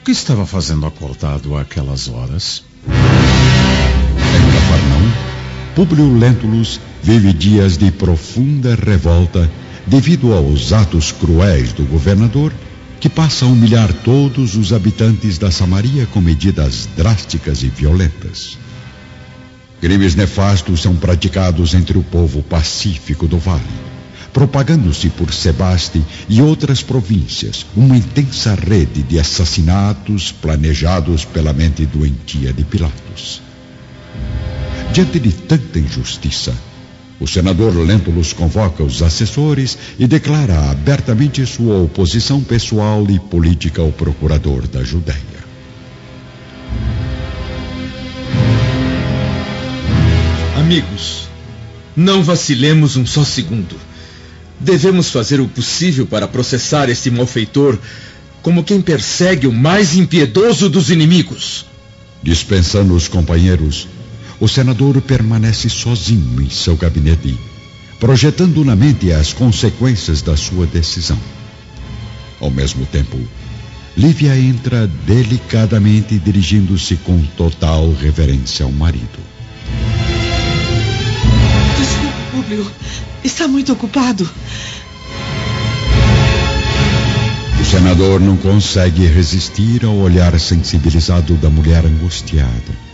O 0.00 0.04
que 0.04 0.10
estava 0.10 0.46
fazendo 0.46 0.86
acordado 0.86 1.56
àquelas 1.56 2.08
horas? 2.08 2.62
Em 2.86 4.52
Cafarnaum, 4.52 5.12
Públio 5.74 6.18
Lentulus 6.18 6.80
vive 7.02 7.32
dias 7.32 7.78
de 7.78 7.90
profunda 7.90 8.74
revolta 8.74 9.50
devido 9.86 10.34
aos 10.34 10.72
atos 10.72 11.10
cruéis 11.12 11.72
do 11.72 11.84
governador, 11.84 12.52
que 13.00 13.08
passa 13.08 13.44
a 13.44 13.48
humilhar 13.48 13.92
todos 13.92 14.56
os 14.56 14.72
habitantes 14.72 15.38
da 15.38 15.50
Samaria 15.50 16.06
com 16.06 16.20
medidas 16.20 16.88
drásticas 16.96 17.62
e 17.62 17.68
violentas. 17.68 18.58
Crimes 19.80 20.16
nefastos 20.16 20.82
são 20.82 20.96
praticados 20.96 21.72
entre 21.72 21.96
o 21.96 22.02
povo 22.02 22.42
pacífico 22.42 23.28
do 23.28 23.38
vale, 23.38 23.62
propagando-se 24.32 25.08
por 25.08 25.32
Sebaste 25.32 26.02
e 26.28 26.42
outras 26.42 26.82
províncias 26.82 27.64
uma 27.76 27.96
intensa 27.96 28.54
rede 28.56 29.04
de 29.04 29.20
assassinatos 29.20 30.32
planejados 30.32 31.24
pela 31.24 31.52
mente 31.52 31.86
doentia 31.86 32.52
de 32.52 32.64
Pilatos. 32.64 33.40
Diante 34.92 35.20
de 35.20 35.32
tanta 35.32 35.78
injustiça, 35.78 36.52
o 37.20 37.26
senador 37.26 37.74
Lentulus 37.76 38.32
convoca 38.32 38.82
os 38.82 39.00
assessores 39.00 39.78
e 39.96 40.08
declara 40.08 40.70
abertamente 40.70 41.44
sua 41.46 41.82
oposição 41.82 42.42
pessoal 42.42 43.06
e 43.08 43.18
política 43.18 43.80
ao 43.80 43.92
procurador 43.92 44.66
da 44.66 44.82
Judéia. 44.82 45.37
Amigos, 50.68 51.30
não 51.96 52.22
vacilemos 52.22 52.94
um 52.94 53.06
só 53.06 53.24
segundo. 53.24 53.74
Devemos 54.60 55.10
fazer 55.10 55.40
o 55.40 55.48
possível 55.48 56.06
para 56.06 56.28
processar 56.28 56.90
este 56.90 57.10
malfeitor 57.10 57.78
como 58.42 58.62
quem 58.62 58.82
persegue 58.82 59.46
o 59.46 59.52
mais 59.52 59.96
impiedoso 59.96 60.68
dos 60.68 60.90
inimigos. 60.90 61.64
Dispensando 62.22 62.94
os 62.94 63.08
companheiros, 63.08 63.88
o 64.38 64.46
senador 64.46 65.00
permanece 65.00 65.70
sozinho 65.70 66.42
em 66.42 66.50
seu 66.50 66.76
gabinete, 66.76 67.34
projetando 67.98 68.62
na 68.62 68.76
mente 68.76 69.10
as 69.10 69.32
consequências 69.32 70.20
da 70.20 70.36
sua 70.36 70.66
decisão. 70.66 71.18
Ao 72.38 72.50
mesmo 72.50 72.84
tempo, 72.84 73.18
Lívia 73.96 74.38
entra 74.38 74.86
delicadamente 75.06 76.18
dirigindo-se 76.18 76.96
com 76.96 77.22
total 77.38 77.90
reverência 77.94 78.66
ao 78.66 78.70
marido. 78.70 79.37
Públio. 82.48 82.70
Está 83.22 83.46
muito 83.46 83.72
ocupado. 83.72 84.28
O 87.60 87.64
senador 87.64 88.20
não 88.20 88.36
consegue 88.38 89.06
resistir 89.06 89.84
ao 89.84 89.94
olhar 89.94 90.38
sensibilizado 90.40 91.34
da 91.34 91.50
mulher 91.50 91.84
angustiada 91.84 92.88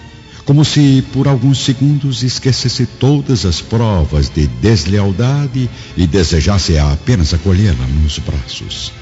como 0.45 0.63
se 0.63 1.03
por 1.11 1.27
alguns 1.27 1.65
segundos 1.65 2.23
esquecesse 2.23 2.85
todas 2.85 3.47
as 3.47 3.63
provas 3.63 4.29
de 4.29 4.47
deslealdade 4.47 5.71
e 5.97 6.07
desejasse 6.07 6.77
apenas 6.77 7.33
acolhê-la 7.33 7.87
nos 8.03 8.19
braços. 8.19 8.93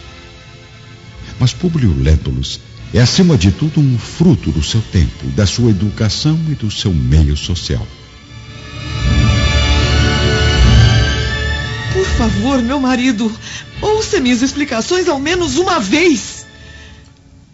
Mas 1.41 1.53
Publio 1.53 1.93
Lentulus 2.01 2.61
é, 2.95 3.01
acima 3.01 3.37
de 3.37 3.51
tudo, 3.51 3.81
um 3.81 3.99
fruto 3.99 4.53
do 4.53 4.63
seu 4.63 4.81
tempo, 4.93 5.27
da 5.35 5.45
sua 5.45 5.71
educação 5.71 6.39
e 6.49 6.55
do 6.55 6.71
seu 6.71 6.95
meio 6.95 7.37
social. 7.37 7.85
Favor, 12.13 12.63
meu 12.63 12.79
marido, 12.81 13.33
ouça 13.81 14.21
minhas 14.21 14.43
explicações 14.43 15.09
ao 15.09 15.19
menos 15.19 15.57
uma 15.57 15.81
vez. 15.81 16.47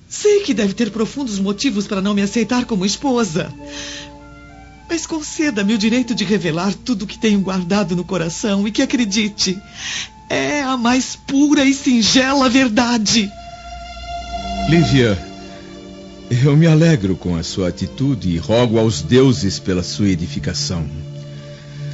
Sei 0.09 0.41
que 0.41 0.55
deve 0.55 0.75
ter 0.75 0.91
profundos 0.91 1.39
motivos 1.39 1.87
para 1.87 2.01
não 2.01 2.15
me 2.15 2.23
aceitar 2.23 2.65
como 2.65 2.87
esposa. 2.87 3.53
Mas 4.89 5.07
conceda-me 5.07 5.75
o 5.75 5.79
direito 5.79 6.15
de 6.15 6.25
revelar 6.25 6.73
tudo 6.73 7.03
o 7.03 7.07
que 7.07 7.19
tenho 7.19 7.41
guardado 7.41 7.95
no 7.95 8.05
coração 8.05 8.67
e 8.67 8.73
que 8.73 8.83
acredite, 8.83 9.59
é 10.31 10.63
a 10.63 10.77
mais 10.77 11.15
pura 11.15 11.65
e 11.65 11.75
singela 11.75 12.49
verdade. 12.49 13.31
Lívia, 14.69 15.19
eu 16.31 16.57
me 16.57 16.67
alegro 16.67 17.17
com 17.17 17.37
a 17.37 17.43
sua 17.43 17.69
atitude 17.69 18.31
e 18.31 18.39
rogo 18.39 18.79
aos 18.79 19.03
deuses 19.03 19.59
pela 19.59 19.83
sua 19.83 20.09
edificação. 20.09 20.87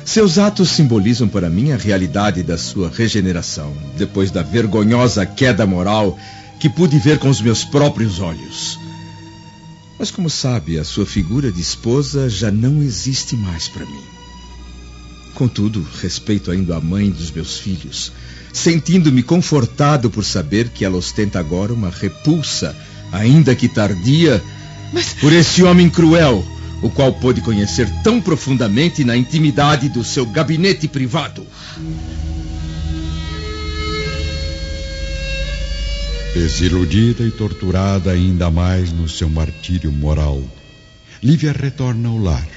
Seus 0.05 0.39
atos 0.39 0.69
simbolizam 0.69 1.27
para 1.27 1.49
mim 1.49 1.73
a 1.73 1.77
realidade 1.77 2.43
da 2.43 2.59
sua 2.59 2.91
regeneração, 2.91 3.75
depois 3.97 4.31
da 4.31 4.43
vergonhosa 4.43 5.25
queda 5.25 5.67
moral 5.67 6.19
que 6.61 6.69
pude 6.69 6.99
ver 6.99 7.19
com 7.19 7.29
os 7.29 7.41
meus 7.41 7.65
próprios 7.65 8.21
olhos. 8.21 8.79
Mas, 9.99 10.11
como 10.11 10.29
sabe, 10.29 10.79
a 10.79 10.85
sua 10.85 11.07
figura 11.07 11.51
de 11.51 11.61
esposa 11.61 12.29
já 12.29 12.51
não 12.51 12.83
existe 12.83 13.35
mais 13.35 13.69
para 13.69 13.87
mim. 13.87 14.03
Contudo, 15.35 15.87
respeito 16.01 16.51
ainda 16.51 16.77
a 16.77 16.81
mãe 16.81 17.11
dos 17.11 17.31
meus 17.31 17.59
filhos, 17.59 18.13
sentindo-me 18.53 19.23
confortado 19.23 20.11
por 20.11 20.25
saber 20.25 20.69
que 20.69 20.85
ela 20.85 20.99
ostenta 20.99 21.41
agora 21.41 21.73
uma 21.73 21.91
repulsa, 21.91 22.77
ainda 23.11 23.55
que 23.55 23.69
tardia, 23.69 24.43
Mas... 24.93 25.15
por 25.15 25.33
esse 25.33 25.63
homem 25.63 25.89
cruel, 25.89 26.45
o 26.83 26.91
qual 26.91 27.13
pôde 27.13 27.41
conhecer 27.41 27.89
tão 28.03 28.21
profundamente 28.21 29.05
na 29.05 29.17
intimidade 29.17 29.89
do 29.89 30.05
seu 30.05 30.27
gabinete 30.27 30.89
privado. 30.89 31.47
Desiludida 36.35 37.25
e 37.25 37.31
torturada 37.31 38.11
ainda 38.11 38.51
mais 38.51 38.93
no 38.93 39.09
seu 39.09 39.29
martírio 39.31 39.93
moral, 39.93 40.43
Lívia 41.25 41.53
retorna 41.53 42.11
ao 42.11 42.19
lar, 42.19 42.49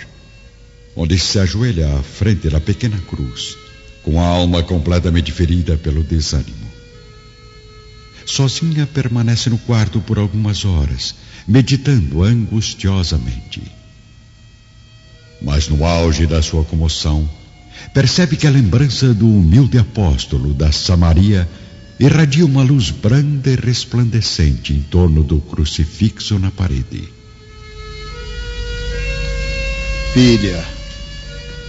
onde 0.93 1.17
se 1.17 1.39
ajoelha 1.39 1.87
à 1.97 2.03
frente 2.03 2.49
da 2.49 2.59
pequena 2.59 2.97
cruz, 3.07 3.55
com 4.03 4.19
a 4.19 4.25
alma 4.25 4.61
completamente 4.61 5.31
ferida 5.31 5.77
pelo 5.77 6.03
desânimo. 6.03 6.67
Sozinha 8.25 8.85
permanece 8.85 9.49
no 9.49 9.57
quarto 9.57 10.01
por 10.01 10.19
algumas 10.19 10.65
horas, 10.65 11.15
meditando 11.47 12.23
angustiosamente. 12.23 13.76
Mas 15.41 15.67
no 15.67 15.85
auge 15.85 16.25
da 16.25 16.41
sua 16.41 16.63
comoção, 16.63 17.29
percebe 17.93 18.35
que 18.35 18.47
a 18.47 18.51
lembrança 18.51 19.13
do 19.13 19.27
humilde 19.27 19.77
apóstolo 19.77 20.53
da 20.53 20.71
Samaria 20.71 21.47
irradia 21.99 22.45
uma 22.45 22.63
luz 22.63 22.91
branda 22.91 23.49
e 23.49 23.55
resplandecente 23.55 24.73
em 24.73 24.81
torno 24.81 25.23
do 25.23 25.39
crucifixo 25.39 26.37
na 26.37 26.51
parede. 26.51 27.09
Filha, 30.13 30.63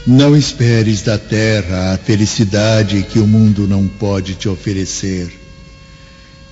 não 0.06 0.36
esperes 0.36 1.02
da 1.02 1.18
terra 1.18 1.92
a 1.92 1.98
felicidade 1.98 3.02
que 3.02 3.18
o 3.18 3.26
mundo 3.26 3.66
não 3.66 3.86
pode 3.86 4.34
te 4.34 4.48
oferecer. 4.48 5.30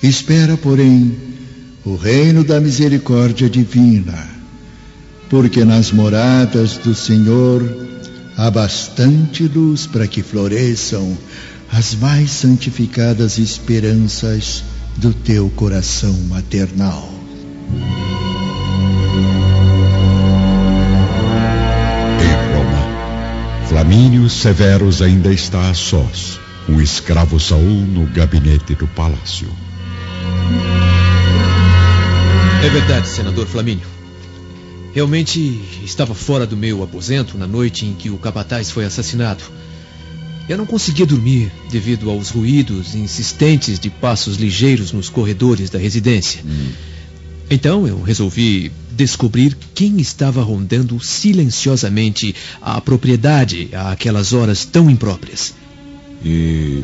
Espera, 0.03 0.57
porém, 0.57 1.17
o 1.85 1.97
reino 1.97 2.45
da 2.45 2.61
misericórdia 2.61 3.49
divina, 3.49 4.36
porque 5.29 5.65
nas 5.65 5.91
moradas 5.91 6.77
do 6.79 6.95
Senhor 6.95 7.63
há 8.37 8.51
bastante 8.51 9.49
luz 9.49 9.87
para 9.87 10.07
que 10.07 10.23
floresçam 10.23 11.17
as 11.73 11.95
mais 11.95 12.31
santificadas 12.31 13.39
esperanças 13.39 14.63
do 14.97 15.13
teu 15.13 15.51
coração 15.51 16.13
maternal. 16.29 17.13
Em 22.23 22.55
Roma, 22.55 23.67
Flamínio 23.69 24.29
Severus 24.31 25.03
ainda 25.03 25.33
está 25.33 25.71
a 25.71 25.75
sós, 25.75 26.39
com 26.67 26.77
o 26.77 26.81
escravo 26.81 27.41
Saul 27.41 27.63
no 27.63 28.07
gabinete 28.07 28.75
do 28.75 28.87
palácio. 28.87 29.49
É 32.65 32.69
verdade, 32.69 33.09
senador 33.09 33.47
Flamínio. 33.47 33.96
Realmente 34.97 35.61
estava 35.85 36.15
fora 36.15 36.47
do 36.47 36.57
meu 36.57 36.83
aposento 36.83 37.37
na 37.37 37.47
noite 37.47 37.85
em 37.85 37.93
que 37.93 38.09
o 38.09 38.17
capataz 38.17 38.71
foi 38.71 38.87
assassinado. 38.87 39.45
Eu 40.49 40.57
não 40.57 40.65
conseguia 40.65 41.05
dormir 41.05 41.53
devido 41.71 42.09
aos 42.09 42.31
ruídos 42.31 42.95
insistentes 42.95 43.79
de 43.79 43.91
passos 43.91 44.39
ligeiros 44.39 44.93
nos 44.93 45.11
corredores 45.11 45.69
da 45.69 45.79
residência. 45.79 46.41
Hum. 46.43 46.71
Então 47.51 47.87
eu 47.87 48.01
resolvi 48.03 48.73
descobrir 48.91 49.55
quem 49.75 50.01
estava 50.01 50.43
rondando 50.43 50.99
silenciosamente 50.99 52.35
a 52.63 52.81
propriedade 52.81 53.69
a 53.75 53.93
aquelas 53.93 54.33
horas 54.33 54.65
tão 54.65 54.89
impróprias. 54.89 55.53
E 56.25 56.83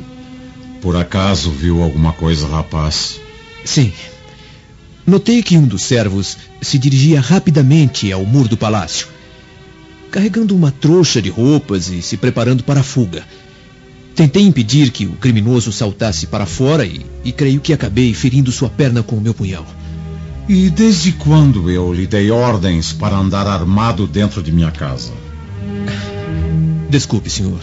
por 0.82 0.96
acaso 0.96 1.50
viu 1.50 1.82
alguma 1.82 2.12
coisa, 2.12 2.46
rapaz? 2.46 3.18
Sim. 3.64 3.90
Notei 5.06 5.42
que 5.42 5.58
um 5.58 5.66
dos 5.66 5.82
servos 5.82 6.36
se 6.60 6.78
dirigia 6.78 7.20
rapidamente 7.20 8.10
ao 8.12 8.24
muro 8.24 8.48
do 8.48 8.56
palácio, 8.56 9.08
carregando 10.10 10.54
uma 10.54 10.70
trouxa 10.70 11.20
de 11.20 11.28
roupas 11.28 11.88
e 11.88 12.00
se 12.00 12.16
preparando 12.16 12.62
para 12.62 12.80
a 12.80 12.84
fuga. 12.84 13.24
Tentei 14.14 14.42
impedir 14.42 14.90
que 14.90 15.06
o 15.06 15.12
criminoso 15.12 15.72
saltasse 15.72 16.26
para 16.26 16.46
fora 16.46 16.84
e, 16.84 17.04
e 17.24 17.32
creio 17.32 17.60
que 17.60 17.72
acabei 17.72 18.14
ferindo 18.14 18.52
sua 18.52 18.68
perna 18.68 19.02
com 19.02 19.16
o 19.16 19.20
meu 19.20 19.34
punhal. 19.34 19.66
E 20.48 20.68
desde 20.70 21.12
quando 21.12 21.70
eu 21.70 21.92
lhe 21.92 22.06
dei 22.06 22.30
ordens 22.30 22.92
para 22.92 23.16
andar 23.16 23.46
armado 23.46 24.06
dentro 24.06 24.42
de 24.42 24.52
minha 24.52 24.70
casa? 24.70 25.12
Desculpe, 26.90 27.30
senhor. 27.30 27.60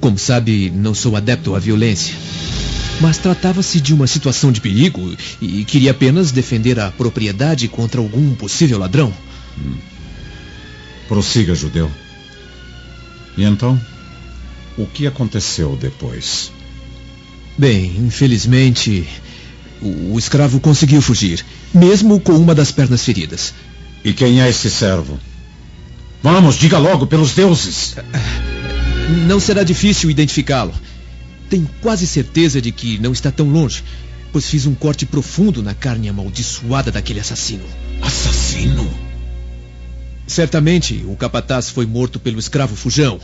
Como 0.00 0.18
sabe, 0.18 0.70
não 0.70 0.94
sou 0.94 1.16
adepto 1.16 1.54
à 1.54 1.58
violência. 1.58 2.14
Mas 3.00 3.18
tratava-se 3.18 3.80
de 3.80 3.92
uma 3.92 4.06
situação 4.06 4.52
de 4.52 4.60
perigo 4.60 5.14
e 5.40 5.64
queria 5.64 5.90
apenas 5.90 6.30
defender 6.30 6.78
a 6.78 6.90
propriedade 6.90 7.68
contra 7.68 8.00
algum 8.00 8.34
possível 8.34 8.78
ladrão. 8.78 9.12
Hum. 9.58 9.74
Prossiga, 11.08 11.54
judeu. 11.54 11.90
E 13.36 13.44
então? 13.44 13.80
O 14.76 14.86
que 14.86 15.06
aconteceu 15.06 15.76
depois? 15.76 16.50
Bem, 17.56 17.96
infelizmente, 17.98 19.06
o, 19.80 20.14
o 20.14 20.18
escravo 20.18 20.58
conseguiu 20.60 21.02
fugir, 21.02 21.44
mesmo 21.72 22.18
com 22.20 22.32
uma 22.32 22.54
das 22.54 22.72
pernas 22.72 23.04
feridas. 23.04 23.54
E 24.04 24.12
quem 24.12 24.40
é 24.40 24.48
esse 24.48 24.70
servo? 24.70 25.18
Vamos, 26.22 26.56
diga 26.56 26.78
logo, 26.78 27.06
pelos 27.06 27.32
deuses. 27.32 27.96
Não 29.26 29.38
será 29.38 29.62
difícil 29.62 30.10
identificá-lo. 30.10 30.74
Tenho 31.48 31.68
quase 31.80 32.06
certeza 32.06 32.60
de 32.60 32.72
que 32.72 32.98
não 32.98 33.12
está 33.12 33.30
tão 33.30 33.50
longe, 33.50 33.84
pois 34.32 34.48
fiz 34.48 34.66
um 34.66 34.74
corte 34.74 35.06
profundo 35.06 35.62
na 35.62 35.74
carne 35.74 36.08
amaldiçoada 36.08 36.90
daquele 36.90 37.20
assassino. 37.20 37.64
Assassino? 38.02 38.88
Certamente 40.26 41.04
o 41.06 41.14
capataz 41.16 41.70
foi 41.70 41.86
morto 41.86 42.18
pelo 42.18 42.38
escravo 42.38 42.74
fujão. 42.74 43.20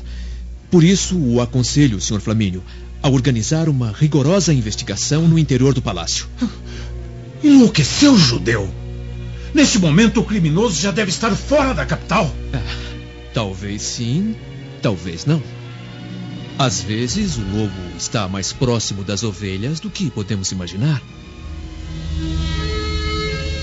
Por 0.70 0.84
isso, 0.84 1.18
o 1.18 1.40
aconselho, 1.40 2.00
Sr. 2.00 2.20
Flamínio, 2.20 2.62
a 3.02 3.08
organizar 3.08 3.68
uma 3.68 3.90
rigorosa 3.90 4.52
investigação 4.52 5.26
no 5.26 5.38
interior 5.38 5.74
do 5.74 5.82
palácio. 5.82 6.28
Enlouqueceu, 7.42 8.16
judeu! 8.16 8.72
Nesse 9.54 9.78
momento, 9.78 10.20
o 10.20 10.24
criminoso 10.24 10.80
já 10.80 10.90
deve 10.90 11.10
estar 11.10 11.34
fora 11.34 11.74
da 11.74 11.84
capital. 11.84 12.32
Ah, 12.52 12.62
talvez 13.34 13.82
sim, 13.82 14.36
talvez 14.80 15.24
não. 15.24 15.42
Às 16.60 16.82
vezes, 16.82 17.38
o 17.38 17.40
lobo 17.40 17.96
está 17.96 18.28
mais 18.28 18.52
próximo 18.52 19.02
das 19.02 19.22
ovelhas 19.22 19.80
do 19.80 19.88
que 19.88 20.10
podemos 20.10 20.52
imaginar. 20.52 21.00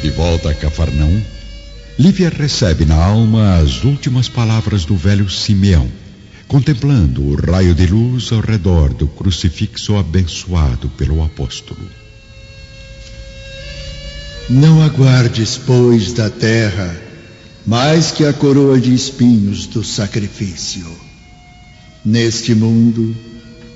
De 0.02 0.10
volta 0.10 0.50
a 0.50 0.56
Cafarnaum, 0.56 1.22
Lívia 2.00 2.30
recebe 2.30 2.86
na 2.86 2.96
alma 2.96 3.58
as 3.58 3.84
últimas 3.84 4.28
palavras 4.28 4.84
do 4.84 4.96
velho 4.96 5.30
Simeão 5.30 5.88
contemplando 6.48 7.22
o 7.22 7.36
raio 7.36 7.76
de 7.76 7.86
luz 7.88 8.32
ao 8.32 8.40
redor 8.40 8.94
do 8.94 9.08
crucifixo 9.08 9.98
abençoado 9.98 10.90
pelo 10.90 11.24
apóstolo. 11.24 11.88
Não 14.50 14.82
aguardes, 14.82 15.58
pois, 15.58 16.14
da 16.14 16.30
terra 16.30 17.04
mais 17.66 18.12
que 18.12 18.26
a 18.26 18.32
coroa 18.32 18.80
de 18.80 18.94
espinhos 18.94 19.68
do 19.68 19.84
sacrifício. 19.84 21.07
Neste 22.10 22.56
mundo, 22.56 23.14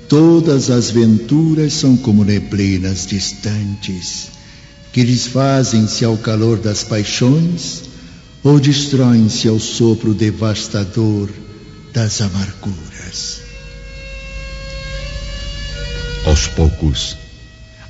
todas 0.08 0.70
as 0.70 0.90
venturas 0.90 1.74
são 1.74 1.98
como 1.98 2.24
neblinas 2.24 3.06
distantes, 3.06 4.30
que 4.90 5.04
desfazem-se 5.04 6.02
ao 6.02 6.16
calor 6.16 6.56
das 6.56 6.82
paixões 6.82 7.82
ou 8.42 8.58
destroem-se 8.58 9.48
ao 9.48 9.60
sopro 9.60 10.14
devastador 10.14 11.28
das 11.92 12.22
amarguras. 12.22 13.42
Aos 16.24 16.46
poucos, 16.46 17.18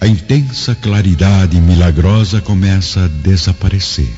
a 0.00 0.08
intensa 0.08 0.74
claridade 0.74 1.60
milagrosa 1.60 2.40
começa 2.40 3.04
a 3.04 3.06
desaparecer. 3.06 4.12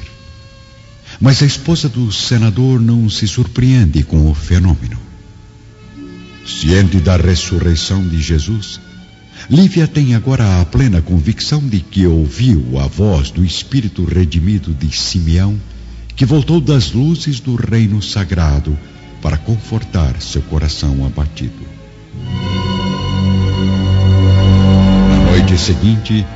Mas 1.20 1.42
a 1.42 1.46
esposa 1.46 1.86
do 1.86 2.10
senador 2.10 2.80
não 2.80 3.10
se 3.10 3.28
surpreende 3.28 4.02
com 4.02 4.30
o 4.30 4.34
fenômeno. 4.34 5.03
Ciente 6.44 6.98
da 6.98 7.16
ressurreição 7.16 8.06
de 8.06 8.20
Jesus, 8.20 8.80
Lívia 9.50 9.86
tem 9.86 10.14
agora 10.14 10.60
a 10.60 10.64
plena 10.64 11.02
convicção 11.02 11.60
de 11.60 11.80
que 11.80 12.06
ouviu 12.06 12.78
a 12.78 12.86
voz 12.86 13.30
do 13.30 13.44
Espírito 13.44 14.04
redimido 14.04 14.72
de 14.72 14.94
Simeão, 14.94 15.58
que 16.16 16.24
voltou 16.24 16.60
das 16.60 16.92
luzes 16.92 17.40
do 17.40 17.54
reino 17.54 18.00
sagrado 18.00 18.78
para 19.20 19.36
confortar 19.36 20.20
seu 20.20 20.42
coração 20.42 21.04
abatido. 21.04 21.66
Na 25.08 25.30
noite 25.30 25.58
seguinte, 25.58 26.26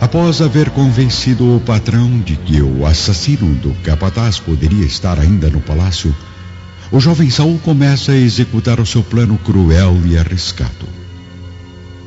após 0.00 0.40
haver 0.40 0.70
convencido 0.70 1.56
o 1.56 1.60
patrão 1.60 2.20
de 2.20 2.36
que 2.36 2.60
o 2.60 2.84
assassino 2.86 3.54
do 3.54 3.72
capataz 3.82 4.38
poderia 4.38 4.84
estar 4.84 5.18
ainda 5.18 5.48
no 5.48 5.60
palácio, 5.60 6.14
o 6.92 7.00
jovem 7.00 7.30
Saul 7.30 7.58
começa 7.58 8.12
a 8.12 8.16
executar 8.16 8.78
o 8.78 8.84
seu 8.84 9.02
plano 9.02 9.38
cruel 9.38 9.98
e 10.04 10.18
arriscado. 10.18 10.86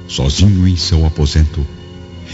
Sozinho 0.07 0.67
em 0.67 0.77
seu 0.77 1.07
aposento, 1.07 1.65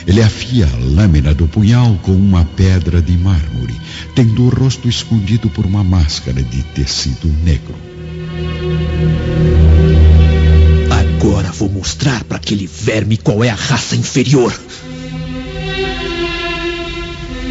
ele 0.05 0.21
afia 0.21 0.67
a 0.67 0.77
lâmina 0.77 1.33
do 1.33 1.47
punhal 1.47 1.97
com 2.01 2.11
uma 2.11 2.43
pedra 2.43 3.01
de 3.01 3.17
mármore, 3.17 3.79
tendo 4.13 4.43
o 4.43 4.49
rosto 4.49 4.89
escondido 4.89 5.49
por 5.49 5.65
uma 5.65 5.81
máscara 5.81 6.43
de 6.43 6.61
tecido 6.63 7.27
negro. 7.41 7.75
Agora 10.89 11.53
vou 11.53 11.69
mostrar 11.69 12.21
para 12.25 12.35
aquele 12.35 12.67
verme 12.67 13.15
qual 13.15 13.45
é 13.45 13.49
a 13.49 13.55
raça 13.55 13.95
inferior. 13.95 14.53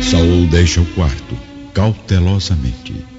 Saul 0.03 0.47
deixa 0.49 0.83
o 0.83 0.87
quarto, 0.87 1.37
cautelosamente. 1.73 3.10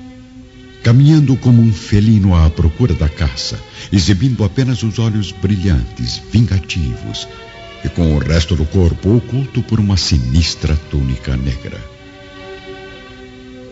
Caminhando 0.84 1.36
como 1.38 1.62
um 1.62 1.72
felino 1.72 2.36
à 2.36 2.50
procura 2.50 2.94
da 2.94 3.08
caça, 3.08 3.60
exibindo 3.92 4.44
apenas 4.44 4.82
os 4.82 4.98
olhos 4.98 5.32
brilhantes, 5.32 6.22
vingativos, 6.32 7.28
e 7.84 7.90
com 7.90 8.16
o 8.16 8.20
resto 8.20 8.56
do 8.56 8.66
corpo 8.66 9.16
oculto 9.16 9.62
por 9.62 9.80
uma 9.80 9.98
sinistra 9.98 10.76
túnica 10.90 11.38
negra. 11.38 11.80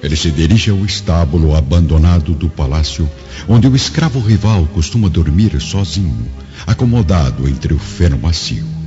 Ele 0.02 0.15
se 0.15 0.32
dirige 0.32 0.69
ao 0.72 0.86
estábulo 0.86 1.56
abandonado 1.56 2.34
do 2.34 2.50
palácio, 2.50 3.10
onde 3.48 3.67
o 3.67 3.76
escravo 3.76 4.19
rival 4.19 4.65
costuma 4.67 5.10
dormir 5.10 5.60
sozinho, 5.60 6.28
acomodado 6.65 7.48
entre 7.48 7.74
o 7.74 7.80
feno 7.80 8.17
macio. 8.17 8.79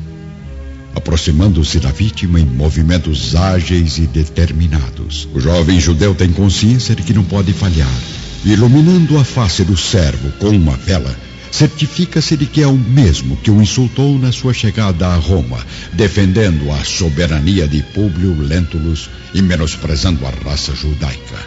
Aproximando-se 0.94 1.80
da 1.80 1.90
vítima 1.90 2.38
em 2.38 2.44
movimentos 2.44 3.34
ágeis 3.34 3.98
e 3.98 4.06
determinados, 4.06 5.26
o 5.32 5.40
jovem 5.40 5.80
judeu 5.80 6.14
tem 6.14 6.30
consciência 6.30 6.94
de 6.94 7.02
que 7.02 7.14
não 7.14 7.24
pode 7.24 7.52
falhar. 7.52 8.00
Iluminando 8.44 9.18
a 9.18 9.24
face 9.24 9.64
do 9.64 9.76
servo 9.76 10.30
com 10.32 10.50
uma 10.50 10.76
vela, 10.76 11.16
certifica-se 11.50 12.36
de 12.36 12.46
que 12.46 12.62
é 12.62 12.66
o 12.66 12.76
mesmo 12.76 13.36
que 13.36 13.50
o 13.50 13.62
insultou 13.62 14.18
na 14.18 14.32
sua 14.32 14.52
chegada 14.52 15.06
a 15.06 15.16
Roma, 15.16 15.64
defendendo 15.92 16.70
a 16.72 16.84
soberania 16.84 17.66
de 17.66 17.82
Públio 17.82 18.38
Lentulus 18.38 19.08
e 19.32 19.40
menosprezando 19.40 20.26
a 20.26 20.30
raça 20.30 20.74
judaica. 20.74 21.38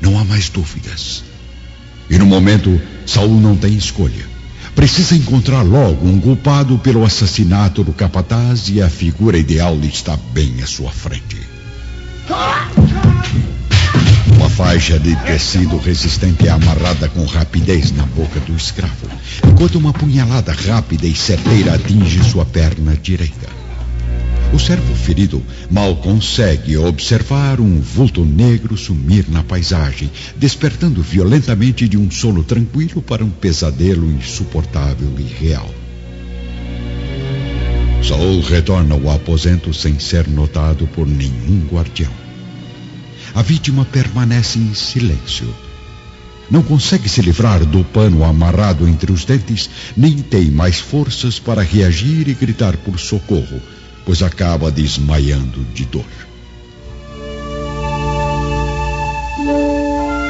Não 0.00 0.18
há 0.18 0.24
mais 0.24 0.48
dúvidas. 0.48 1.24
E 2.08 2.18
no 2.18 2.26
momento, 2.26 2.80
Saul 3.04 3.40
não 3.40 3.56
tem 3.56 3.74
escolha. 3.74 4.35
Precisa 4.76 5.16
encontrar 5.16 5.62
logo 5.62 6.06
um 6.06 6.20
culpado 6.20 6.78
pelo 6.78 7.02
assassinato 7.02 7.82
do 7.82 7.94
capataz 7.94 8.68
e 8.68 8.82
a 8.82 8.90
figura 8.90 9.38
ideal 9.38 9.74
está 9.82 10.18
bem 10.34 10.62
à 10.62 10.66
sua 10.66 10.90
frente. 10.90 11.40
Uma 14.36 14.50
faixa 14.50 14.98
de 15.00 15.16
tecido 15.24 15.78
resistente 15.78 16.46
é 16.46 16.50
amarrada 16.50 17.08
com 17.08 17.24
rapidez 17.24 17.90
na 17.90 18.04
boca 18.04 18.38
do 18.40 18.54
escravo, 18.54 19.08
enquanto 19.48 19.76
uma 19.76 19.94
punhalada 19.94 20.52
rápida 20.52 21.06
e 21.06 21.14
certeira 21.14 21.74
atinge 21.74 22.22
sua 22.22 22.44
perna 22.44 22.94
direita. 23.02 23.65
O 24.52 24.58
servo 24.58 24.94
ferido 24.94 25.42
mal 25.70 25.96
consegue 25.96 26.76
observar 26.76 27.60
um 27.60 27.80
vulto 27.80 28.24
negro 28.24 28.76
sumir 28.76 29.26
na 29.28 29.42
paisagem, 29.42 30.10
despertando 30.36 31.02
violentamente 31.02 31.88
de 31.88 31.98
um 31.98 32.10
sono 32.10 32.42
tranquilo 32.42 33.02
para 33.02 33.24
um 33.24 33.30
pesadelo 33.30 34.10
insuportável 34.10 35.12
e 35.18 35.22
real. 35.22 35.68
Saul 38.02 38.40
retorna 38.40 38.94
ao 38.94 39.10
aposento 39.10 39.74
sem 39.74 39.98
ser 39.98 40.28
notado 40.28 40.86
por 40.86 41.06
nenhum 41.06 41.66
guardião. 41.66 42.12
A 43.34 43.42
vítima 43.42 43.84
permanece 43.84 44.58
em 44.58 44.72
silêncio. 44.74 45.52
Não 46.48 46.62
consegue 46.62 47.08
se 47.08 47.20
livrar 47.20 47.64
do 47.64 47.82
pano 47.84 48.22
amarrado 48.22 48.88
entre 48.88 49.10
os 49.10 49.24
dentes, 49.24 49.68
nem 49.96 50.18
tem 50.18 50.50
mais 50.50 50.78
forças 50.78 51.40
para 51.40 51.62
reagir 51.62 52.28
e 52.28 52.34
gritar 52.34 52.76
por 52.76 52.98
socorro, 53.00 53.60
pois 54.06 54.22
acaba 54.22 54.70
desmaiando 54.70 55.64
de 55.74 55.84
dor. 55.84 56.06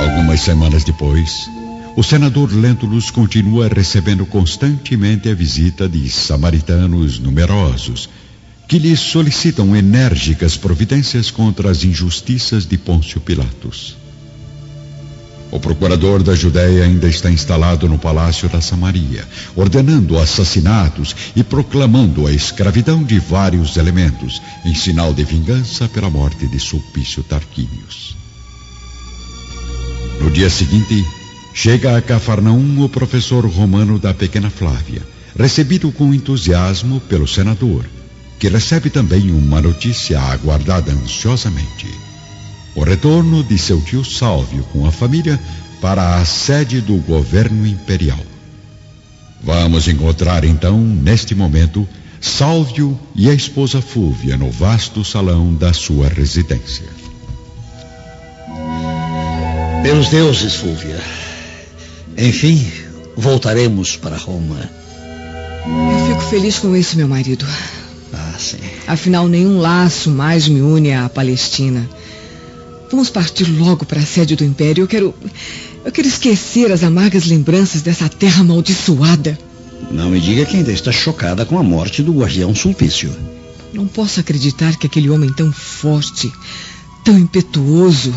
Algumas 0.00 0.40
semanas 0.40 0.82
depois, 0.82 1.48
o 1.94 2.02
senador 2.02 2.50
Lentulus 2.52 3.10
continua 3.10 3.68
recebendo 3.68 4.24
constantemente 4.24 5.28
a 5.28 5.34
visita 5.34 5.86
de 5.86 6.08
samaritanos 6.08 7.18
numerosos 7.18 8.08
que 8.66 8.78
lhe 8.78 8.96
solicitam 8.96 9.76
enérgicas 9.76 10.56
providências 10.56 11.30
contra 11.30 11.70
as 11.70 11.84
injustiças 11.84 12.66
de 12.66 12.78
Pôncio 12.78 13.20
Pilatos. 13.20 14.05
O 15.56 15.58
procurador 15.58 16.22
da 16.22 16.34
Judéia 16.34 16.84
ainda 16.84 17.08
está 17.08 17.30
instalado 17.30 17.88
no 17.88 17.98
palácio 17.98 18.46
da 18.46 18.60
Samaria, 18.60 19.26
ordenando 19.56 20.18
assassinatos 20.18 21.16
e 21.34 21.42
proclamando 21.42 22.26
a 22.26 22.30
escravidão 22.30 23.02
de 23.02 23.18
vários 23.18 23.78
elementos, 23.78 24.42
em 24.66 24.74
sinal 24.74 25.14
de 25.14 25.24
vingança 25.24 25.88
pela 25.88 26.10
morte 26.10 26.46
de 26.46 26.60
Sulpício 26.60 27.22
Tarquínios. 27.22 28.18
No 30.20 30.30
dia 30.30 30.50
seguinte, 30.50 31.02
chega 31.54 31.96
a 31.96 32.02
Cafarnaum 32.02 32.84
o 32.84 32.88
professor 32.90 33.46
romano 33.46 33.98
da 33.98 34.12
pequena 34.12 34.50
Flávia, 34.50 35.00
recebido 35.38 35.90
com 35.90 36.12
entusiasmo 36.12 37.00
pelo 37.00 37.26
senador, 37.26 37.86
que 38.38 38.50
recebe 38.50 38.90
também 38.90 39.30
uma 39.30 39.62
notícia 39.62 40.20
aguardada 40.20 40.92
ansiosamente. 40.92 42.05
O 42.76 42.84
retorno 42.84 43.42
de 43.42 43.56
seu 43.56 43.80
tio 43.80 44.04
Sálvio 44.04 44.62
com 44.64 44.86
a 44.86 44.92
família 44.92 45.40
para 45.80 46.16
a 46.16 46.24
sede 46.26 46.82
do 46.82 46.96
governo 46.96 47.66
imperial. 47.66 48.20
Vamos 49.42 49.88
encontrar 49.88 50.44
então, 50.44 50.78
neste 50.78 51.34
momento, 51.34 51.88
Sálvio 52.20 52.98
e 53.14 53.30
a 53.30 53.32
esposa 53.32 53.80
Fúvia 53.80 54.36
no 54.36 54.50
vasto 54.50 55.02
salão 55.02 55.54
da 55.54 55.72
sua 55.72 56.08
residência. 56.08 56.84
Pelos 59.82 60.08
deuses, 60.10 60.56
Fúvia. 60.56 61.00
Enfim, 62.18 62.70
voltaremos 63.16 63.96
para 63.96 64.18
Roma. 64.18 64.68
Eu 65.64 66.08
fico 66.08 66.28
feliz 66.28 66.58
com 66.58 66.76
isso, 66.76 66.96
meu 66.98 67.08
marido. 67.08 67.46
Ah, 68.12 68.34
sim. 68.38 68.58
Afinal, 68.86 69.28
nenhum 69.28 69.58
laço 69.60 70.10
mais 70.10 70.46
me 70.46 70.60
une 70.60 70.92
à 70.92 71.08
Palestina. 71.08 71.88
Vamos 72.90 73.10
partir 73.10 73.44
logo 73.44 73.84
para 73.84 74.00
a 74.00 74.06
sede 74.06 74.36
do 74.36 74.44
Império. 74.44 74.82
Eu 74.82 74.88
quero. 74.88 75.14
Eu 75.84 75.92
quero 75.92 76.08
esquecer 76.08 76.70
as 76.72 76.82
amargas 76.82 77.26
lembranças 77.26 77.82
dessa 77.82 78.08
terra 78.08 78.40
amaldiçoada. 78.40 79.38
Não 79.90 80.10
me 80.10 80.20
diga 80.20 80.44
que 80.44 80.56
ainda 80.56 80.72
está 80.72 80.90
chocada 80.90 81.44
com 81.44 81.58
a 81.58 81.62
morte 81.62 82.02
do 82.02 82.12
guardião 82.12 82.54
Sulpício. 82.54 83.14
Não 83.72 83.86
posso 83.86 84.20
acreditar 84.20 84.76
que 84.76 84.86
aquele 84.86 85.10
homem 85.10 85.32
tão 85.32 85.52
forte, 85.52 86.32
tão 87.04 87.18
impetuoso, 87.18 88.14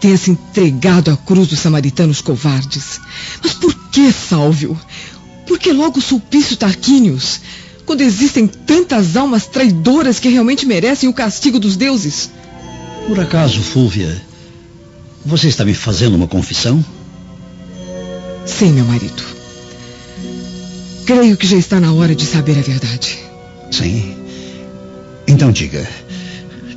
tenha 0.00 0.16
se 0.16 0.30
entregado 0.30 1.10
à 1.10 1.16
cruz 1.16 1.48
dos 1.48 1.58
samaritanos 1.58 2.20
covardes. 2.20 3.00
Mas 3.42 3.54
por 3.54 3.74
que, 3.90 4.12
Sálvio? 4.12 4.78
Por 5.46 5.58
que 5.58 5.72
logo 5.72 6.00
Sulpício 6.00 6.56
Tarquínios? 6.56 7.40
Quando 7.84 8.00
existem 8.00 8.46
tantas 8.46 9.16
almas 9.16 9.46
traidoras 9.46 10.18
que 10.18 10.28
realmente 10.28 10.64
merecem 10.64 11.08
o 11.08 11.12
castigo 11.12 11.58
dos 11.58 11.76
deuses? 11.76 12.30
Por 13.06 13.20
acaso, 13.20 13.60
Fúvia, 13.60 14.20
Você 15.26 15.48
está 15.48 15.64
me 15.64 15.74
fazendo 15.74 16.14
uma 16.14 16.28
confissão? 16.28 16.84
Sim, 18.44 18.72
meu 18.72 18.84
marido. 18.84 19.22
Creio 21.06 21.36
que 21.36 21.46
já 21.46 21.56
está 21.56 21.80
na 21.80 21.92
hora 21.92 22.14
de 22.14 22.24
saber 22.26 22.58
a 22.58 22.62
verdade. 22.62 23.18
Sim. 23.70 24.16
Então 25.26 25.50
diga. 25.50 25.86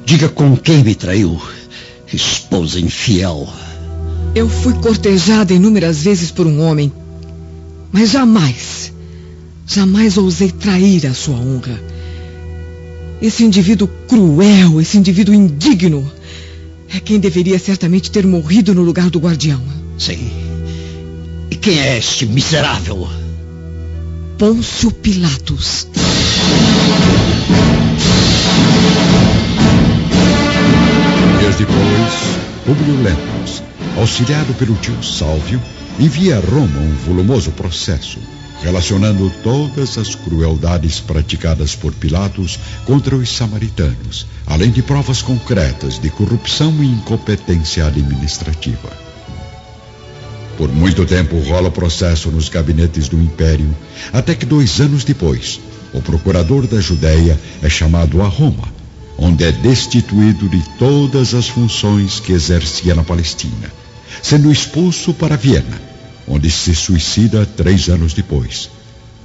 Diga 0.05 0.30
com 0.30 0.55
quem 0.55 0.84
me 0.84 0.95
traiu. 0.95 1.41
Esposa 2.11 2.80
infiel. 2.80 3.47
Eu 4.34 4.47
fui 4.49 4.73
cortejada 4.75 5.53
inúmeras 5.53 6.03
vezes 6.03 6.32
por 6.32 6.47
um 6.47 6.61
homem, 6.61 6.91
mas 7.91 8.11
jamais, 8.11 8.93
jamais 9.65 10.17
ousei 10.17 10.51
trair 10.51 11.05
a 11.07 11.13
sua 11.13 11.36
honra. 11.36 11.82
Esse 13.21 13.43
indivíduo 13.43 13.89
cruel, 14.07 14.80
esse 14.80 14.97
indivíduo 14.97 15.34
indigno, 15.34 16.09
é 16.98 17.00
quem 17.00 17.20
deveria 17.20 17.60
certamente 17.60 18.10
ter 18.10 18.26
morrido 18.26 18.74
no 18.74 18.82
lugar 18.82 19.10
do 19.12 19.20
guardião. 19.20 19.62
Sim. 20.00 20.32
E 21.50 21.56
quem 21.56 21.80
é 21.80 21.98
este 21.98 22.26
miserável? 22.26 23.08
Pôncio 24.38 24.91
Pilatos. 24.91 25.88
Dias 31.39 31.56
depois, 31.56 32.14
Publio 32.66 33.04
Lentulus, 33.04 33.64
auxiliado 33.98 34.54
pelo 34.56 34.76
tio 34.76 35.02
Sálvio, 35.04 35.62
envia 36.00 36.38
a 36.38 36.39
Roma 36.39 36.80
um 36.80 36.95
volumoso 37.06 37.52
processo 37.52 38.20
relacionando 38.62 39.32
todas 39.43 39.97
as 39.97 40.16
crueldades 40.16 40.99
praticadas 40.99 41.76
por 41.76 41.93
Pilatos 41.93 42.60
contra 42.86 43.16
os 43.16 43.30
samaritanos, 43.30 44.26
além 44.45 44.72
de 44.72 44.82
provas 44.82 45.22
concretas 45.22 45.99
de 45.99 46.10
corrupção 46.10 46.84
e 46.84 46.88
incompetência 46.88 47.86
administrativa. 47.86 48.91
Por 50.58 50.70
muito 50.70 51.05
tempo 51.05 51.38
rola 51.39 51.68
o 51.68 51.72
processo 51.72 52.32
nos 52.32 52.49
gabinetes 52.49 53.08
do 53.08 53.22
Império, 53.22 53.76
até 54.12 54.34
que 54.34 54.45
dois 54.45 54.80
anos 54.82 55.03
depois, 55.03 55.60
o 55.93 56.01
procurador 56.01 56.66
da 56.66 56.82
Judéia 56.82 57.39
é 57.62 57.70
chamado 57.70 58.22
a 58.24 58.28
Roma, 58.28 58.68
onde 59.20 59.43
é 59.43 59.51
destituído 59.51 60.49
de 60.49 60.62
todas 60.80 61.36
as 61.36 61.47
funções 61.47 62.20
que 62.20 62.32
exercia 62.32 62.95
na 62.95 63.03
Palestina, 63.03 63.72
sendo 64.22 64.51
expulso 64.51 65.14
para 65.14 65.38
Viena 65.38 65.86
onde 66.28 66.51
se 66.51 66.75
suicida 66.75 67.45
três 67.45 67.88
anos 67.88 68.13
depois, 68.13 68.69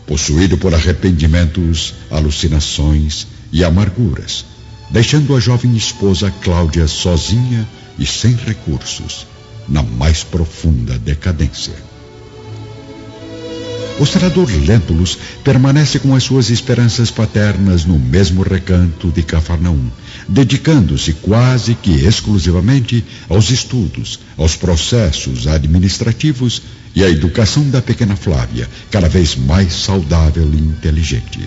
possuído 0.06 0.56
por 0.56 0.74
arrependimentos, 0.74 1.94
alucinações 2.10 3.26
e 3.52 3.64
amarguras, 3.64 4.44
deixando 4.90 5.34
a 5.34 5.40
jovem 5.40 5.76
esposa 5.76 6.30
Cláudia 6.42 6.86
sozinha 6.86 7.66
e 7.98 8.06
sem 8.06 8.34
recursos, 8.34 9.26
na 9.68 9.82
mais 9.82 10.22
profunda 10.22 10.98
decadência. 10.98 11.74
O 14.00 14.06
senador 14.06 14.50
Lentulus 14.50 15.18
permanece 15.44 15.98
com 15.98 16.14
as 16.14 16.24
suas 16.24 16.50
esperanças 16.50 17.10
paternas 17.10 17.84
no 17.84 17.98
mesmo 17.98 18.42
recanto 18.42 19.10
de 19.10 19.22
Cafarnaum, 19.22 19.90
dedicando-se 20.26 21.12
quase 21.12 21.74
que 21.74 22.04
exclusivamente 22.04 23.04
aos 23.28 23.50
estudos, 23.50 24.18
aos 24.36 24.56
processos 24.56 25.46
administrativos 25.46 26.62
e 26.94 27.02
à 27.02 27.08
educação 27.08 27.68
da 27.70 27.80
pequena 27.80 28.16
Flávia, 28.16 28.68
cada 28.90 29.08
vez 29.08 29.36
mais 29.36 29.72
saudável 29.72 30.48
e 30.52 30.58
inteligente. 30.58 31.40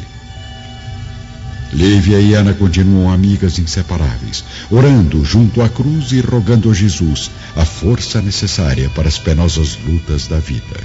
Lívia 1.74 2.22
e 2.22 2.34
Ana 2.34 2.54
continuam 2.54 3.12
amigas 3.12 3.60
inseparáveis, 3.60 4.44
orando 4.72 5.26
junto 5.26 5.62
à 5.62 5.68
cruz 5.68 6.12
e 6.12 6.22
rogando 6.22 6.72
a 6.72 6.74
Jesus 6.74 7.30
a 7.56 7.66
força 7.66 8.22
necessária 8.22 8.90
para 8.90 9.08
as 9.08 9.18
penosas 9.18 9.78
lutas 9.86 10.28
da 10.28 10.40
vida. 10.40 10.80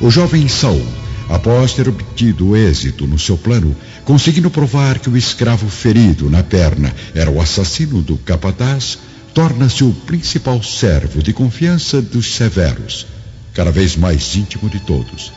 O 0.00 0.10
jovem 0.10 0.46
Saul, 0.48 0.86
após 1.28 1.72
ter 1.72 1.88
obtido 1.88 2.56
êxito 2.56 3.06
no 3.06 3.18
seu 3.18 3.36
plano, 3.36 3.74
conseguindo 4.04 4.50
provar 4.50 4.98
que 4.98 5.08
o 5.08 5.16
escravo 5.16 5.68
ferido 5.68 6.30
na 6.30 6.42
perna 6.42 6.94
era 7.14 7.30
o 7.30 7.40
assassino 7.40 8.02
do 8.02 8.16
capataz, 8.18 8.98
torna-se 9.34 9.82
o 9.82 9.92
principal 9.92 10.62
servo 10.62 11.22
de 11.22 11.32
confiança 11.32 12.00
dos 12.00 12.34
severos, 12.34 13.06
cada 13.52 13.70
vez 13.70 13.96
mais 13.96 14.34
íntimo 14.36 14.70
de 14.70 14.78
todos, 14.78 15.32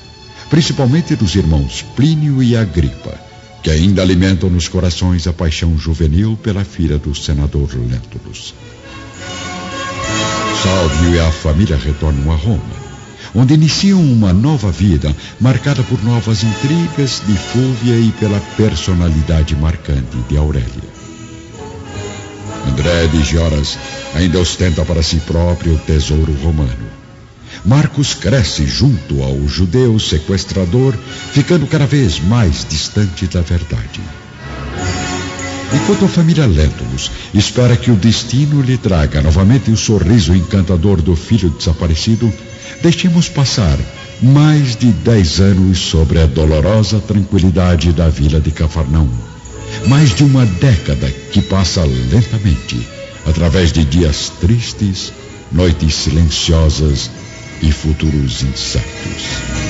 principalmente 0.49 1.15
dos 1.15 1.35
irmãos 1.35 1.83
Plínio 1.95 2.41
e 2.41 2.55
Agripa, 2.55 3.19
que 3.63 3.71
ainda 3.71 4.01
alimentam 4.01 4.49
nos 4.49 4.67
corações 4.67 5.27
a 5.27 5.33
paixão 5.33 5.77
juvenil 5.77 6.37
pela 6.41 6.63
filha 6.63 6.97
do 6.97 7.13
senador 7.15 7.69
Lentulus. 7.75 8.53
Salvio 10.63 11.15
e 11.15 11.19
a 11.19 11.31
família 11.31 11.75
retornam 11.75 12.31
a 12.31 12.35
Roma 12.35 12.87
onde 13.35 13.53
iniciam 13.53 14.01
uma 14.01 14.33
nova 14.33 14.71
vida 14.71 15.15
marcada 15.39 15.83
por 15.83 16.03
novas 16.03 16.43
intrigas 16.43 17.21
de 17.25 17.37
Fúvia 17.37 17.99
e 17.99 18.11
pela 18.13 18.39
personalidade 18.55 19.55
marcante 19.55 20.17
de 20.27 20.37
Aurélia. 20.37 20.86
André 22.67 23.07
de 23.07 23.23
Gioras 23.23 23.77
ainda 24.13 24.39
ostenta 24.39 24.83
para 24.83 25.01
si 25.01 25.17
próprio 25.17 25.75
o 25.75 25.77
tesouro 25.79 26.33
romano. 26.43 26.87
Marcos 27.65 28.13
cresce 28.13 28.67
junto 28.67 29.23
ao 29.23 29.47
judeu 29.47 29.97
sequestrador, 29.99 30.93
ficando 31.31 31.65
cada 31.65 31.85
vez 31.85 32.19
mais 32.19 32.65
distante 32.69 33.25
da 33.27 33.41
verdade. 33.41 34.01
Enquanto 35.73 36.05
a 36.05 36.09
família 36.09 36.45
Lentulus 36.45 37.11
espera 37.33 37.75
que 37.75 37.91
o 37.91 37.95
destino 37.95 38.61
lhe 38.61 38.77
traga 38.77 39.21
novamente 39.21 39.71
o 39.71 39.77
sorriso 39.77 40.33
encantador 40.33 41.01
do 41.01 41.15
filho 41.15 41.49
desaparecido, 41.49 42.31
deixemos 42.81 43.27
passar 43.27 43.77
mais 44.21 44.75
de 44.75 44.91
dez 44.91 45.39
anos 45.39 45.79
sobre 45.79 46.21
a 46.21 46.25
dolorosa 46.25 46.99
tranquilidade 46.99 47.91
da 47.91 48.09
vila 48.09 48.39
de 48.39 48.51
Cafarnaum. 48.51 49.36
Mais 49.85 50.13
de 50.15 50.23
uma 50.23 50.45
década 50.45 51.09
que 51.31 51.41
passa 51.41 51.85
lentamente, 51.85 52.87
através 53.25 53.71
de 53.71 53.85
dias 53.85 54.31
tristes, 54.41 55.13
noites 55.51 55.93
silenciosas 55.93 57.11
e 57.61 57.71
futuros 57.71 58.43
incertos. 58.43 59.66